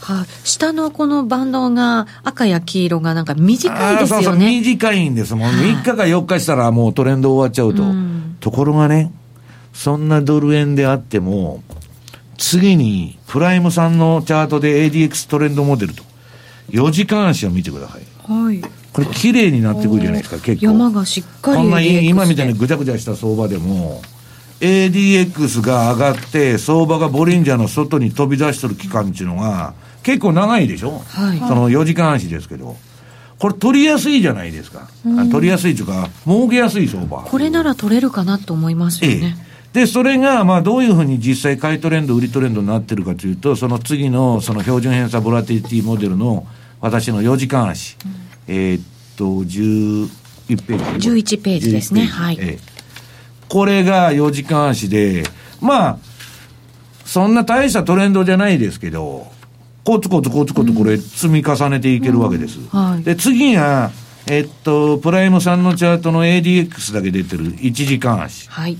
[0.00, 4.24] はあ、下のこのバンドが赤や黄色がなんか短いですよね。
[4.24, 5.50] そうそう短いんですもん。
[5.50, 7.82] 3日か4日したらもうトレンド終わっちゃうと。
[7.82, 9.12] うん、ところがね、
[9.72, 11.62] そんなドル円であっても、
[12.38, 16.04] 次にプライムさんのチャートで ADX トレンドモデルと、
[16.70, 18.02] 4時間足を見てください。
[18.30, 18.60] はい。
[18.96, 24.00] これ綺麗になってくるじゃないですか結構山がしっかりこんな今みたいにぐちゃぐちゃした相場でも
[24.60, 31.38] ADX が上がって相場がボリンジャーの外に飛び出してる期間っていうのが結構長いでしょ、はい。
[31.38, 32.76] その4時間足ですけど。
[33.38, 34.88] これ取りやすいじゃないですか、
[35.18, 37.18] あ取りやすいというか儲けやすい相場。
[37.18, 39.36] これなら取れるかなと思いますよね、
[39.74, 46.46] で、それが、まあ、どういうふうに実際買いトレンド、売りトレンドになってるかというと、その次の、その標準偏差ボラティリティモデルの、
[46.80, 47.98] 私の4時間足、
[48.48, 48.82] えーっ
[49.16, 50.08] と、11
[50.66, 51.10] ページ。
[51.10, 52.04] 11ページですね。
[52.04, 52.22] 11ページ。
[52.22, 52.38] はい。
[52.40, 52.75] ええ
[53.48, 55.24] これが4時間足で、
[55.60, 55.98] まあ、
[57.04, 59.26] そんな大したトレンドじゃないですけど、
[59.84, 62.58] コツコツコツコツこれ積み重ねていけるわけです。
[62.70, 63.90] はいで、次が、
[64.26, 68.48] えっと、プライムさんのチャートの ADX だけ出てる1時間足。
[68.50, 68.76] はい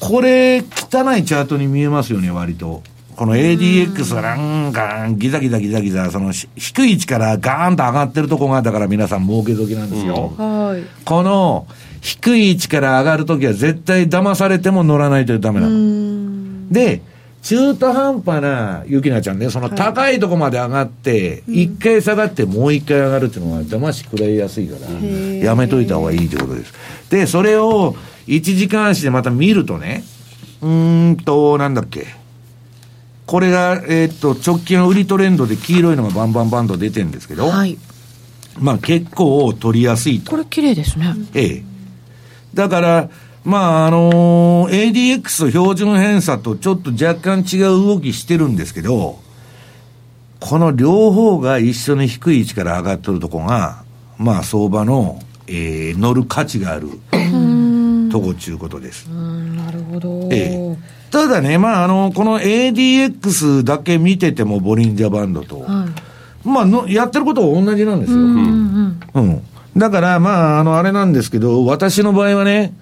[0.00, 2.82] これ、汚いチャートに見えますよね、割と。
[3.16, 4.34] この ADX がな
[4.68, 10.34] んか、ギザギザギザギザ、そのし低い位置からガーンと上がってるとこが、だから皆さん儲け時なんですよ。
[10.36, 10.82] はい。
[11.04, 11.66] この
[12.04, 16.68] 低い位置から上がるときは絶対騙されても乗らないとダメなの。
[16.70, 17.00] で、
[17.40, 26.74] 中途半端な、ゆきなちゃんね、その高いとこまで上がって、一、回下がってもう一回上がるっていうのは騙し食らいやすいから、やめといた方がいいということです。
[27.08, 27.96] で、それを
[28.26, 30.04] 1時間足でまた見るとね、
[30.60, 32.06] うーんと、なんだっけ。
[33.24, 37.78] これが、えーっと、直近の売りトレンドで黄色いのがバンバンバンと出てるんですけど、はい
[38.58, 40.36] まあ結構取りやすいとこ。
[40.36, 41.73] れ綺麗ですねええ。
[42.54, 43.10] だから、
[43.44, 49.18] まあ、あのー ADX 標準偏差とちょっと若干違う動きしてるんですけど、
[50.40, 53.84] この両方が一緒に低い位置から上がってるとこが、
[54.18, 56.88] まあ相場の、えー乗る価値がある
[58.10, 59.06] とこちゅうことです。
[59.08, 60.78] なるほど、ええ。
[61.10, 68.18] ただね、まあ、あの、この ADX だけ見ててもボリンジャーバンドと、はいまあの、やってることは同じなんですよ。
[68.18, 69.42] うんうん。
[69.76, 72.72] だから、まあ、あの、あれなんですけど、私の場合はね、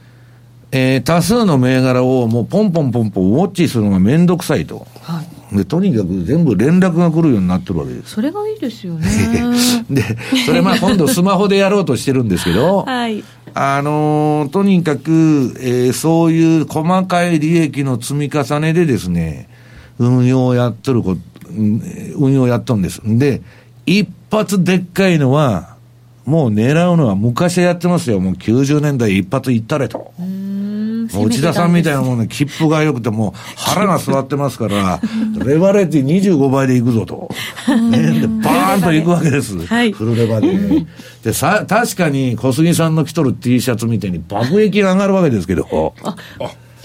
[0.72, 4.86] えー多数の銘柄をもうポンポンポンポンウォッチするのがめんどくさいと。
[5.02, 8.14] はいで、とにかく全部連絡が来るようになってるわけです。
[8.14, 9.06] それがいいですよね
[9.90, 10.02] で、
[10.46, 13.22] それまあ今度スマホでやろうとしてるんですけど、はい。
[13.52, 19.46] あのーとにかく、えーそういう細かい利益の積み重ねでですね、
[19.98, 21.18] 運用をやっとるこ、
[21.54, 21.82] うん
[22.16, 23.02] 運用をやっとるんです。
[23.04, 23.42] で、
[23.84, 25.71] 一発でっかいのは、
[26.24, 28.20] もう狙うのは昔はやってますよ。
[28.20, 30.12] もう90年代一発いったれと。
[31.20, 35.00] 内田さんみたいなもんね、切符が良くてもう腹が座ってますから、
[35.44, 37.28] レバレッジ25倍でいくぞと。
[37.90, 39.58] ね、で、バーンといくわけです。
[39.58, 40.58] フルレバで。
[41.24, 45.94] で、さ、確かに小杉さんの着とる T シャツみたいに爆撃が上がるわけですけど、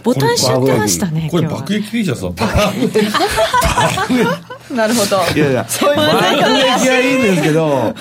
[0.04, 2.48] ボタンしちゃってましたねこれ爆撃 T シャツだった
[4.74, 5.18] なるほど。
[5.34, 7.96] いやいや、爆撃はいいんですけど、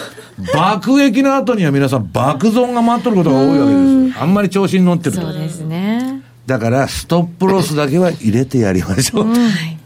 [0.55, 4.21] 爆撃の後には皆さん爆損が待っとることが多いわけです。
[4.21, 5.33] あんまり調子に乗ってるとそう。
[5.33, 9.29] ですねだから、ストップロスだけは入れてやりましょう。
[9.29, 9.79] はい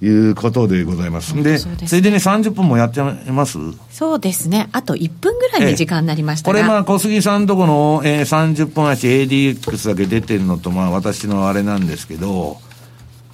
[0.00, 1.34] ということでございます。
[1.42, 3.58] で、ついでに30分もやってます？
[3.90, 12.58] そうですねあと1分ぐらいに時間になりましたが、これまあ小杉さんとこの、えー、30分足 ADX だけ出てるのとまあ私のあれなんですけど、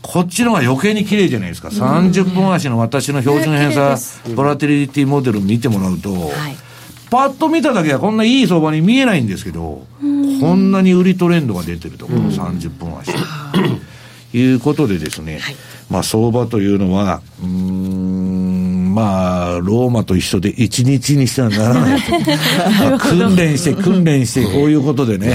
[0.03, 1.69] こっちの方が余計に綺麗じゃないですか。
[1.69, 3.97] 30分足の私の標準偏差
[4.35, 6.57] ボラティリティモデル見てもらうと、はい。
[7.11, 13.13] パッと見ただけはこんないい相場に見えないんですけど、こんなに売りトレンドが出てると、この30分足。
[14.33, 15.41] いうことでですね、
[15.91, 18.00] まあ相場というのは、うーん、
[18.95, 22.13] まあ、ローマと一緒で一日にしてはならないと。
[22.91, 25.35] まあ訓練して訓練してこういうことでね、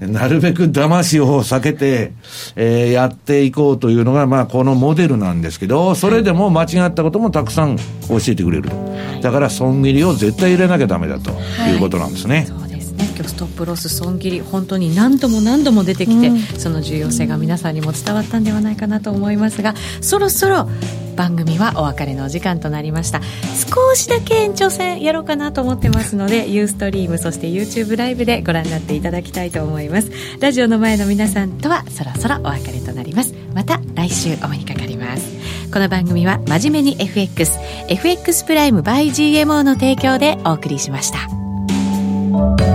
[0.00, 2.12] なるべく騙しを避けて、
[2.56, 7.82] えーやっていこうというのが、まあこのモデルなんですけど、それでも間違ったこともたくさん教
[8.28, 8.76] えてくれると。
[9.22, 11.30] だから損切りを絶対入れなきゃダメだと
[11.70, 12.46] いうことなんですね。
[12.48, 12.71] そうです
[13.02, 20.68] ね今日ストップロス損切り本当に何度も何度も出てきて、その重要性が皆さんにも伝わったんではないかなと思いますがそろそろ
[21.16, 23.20] 番組はお別れのお時間となりました。
[23.20, 30.10] 少しだけ延長戦やろうかなと思ってますのでユーストリームそして YouTube ライブでご覧になっていただきたいと思います。
[30.40, 33.34] ラジオの前の皆さんとはそろそろお別れとなります。
[33.54, 35.42] また来週お目にかかります。
[35.72, 42.71] この番組は真面目に FXFX プライム by GMO の提供でお送りしました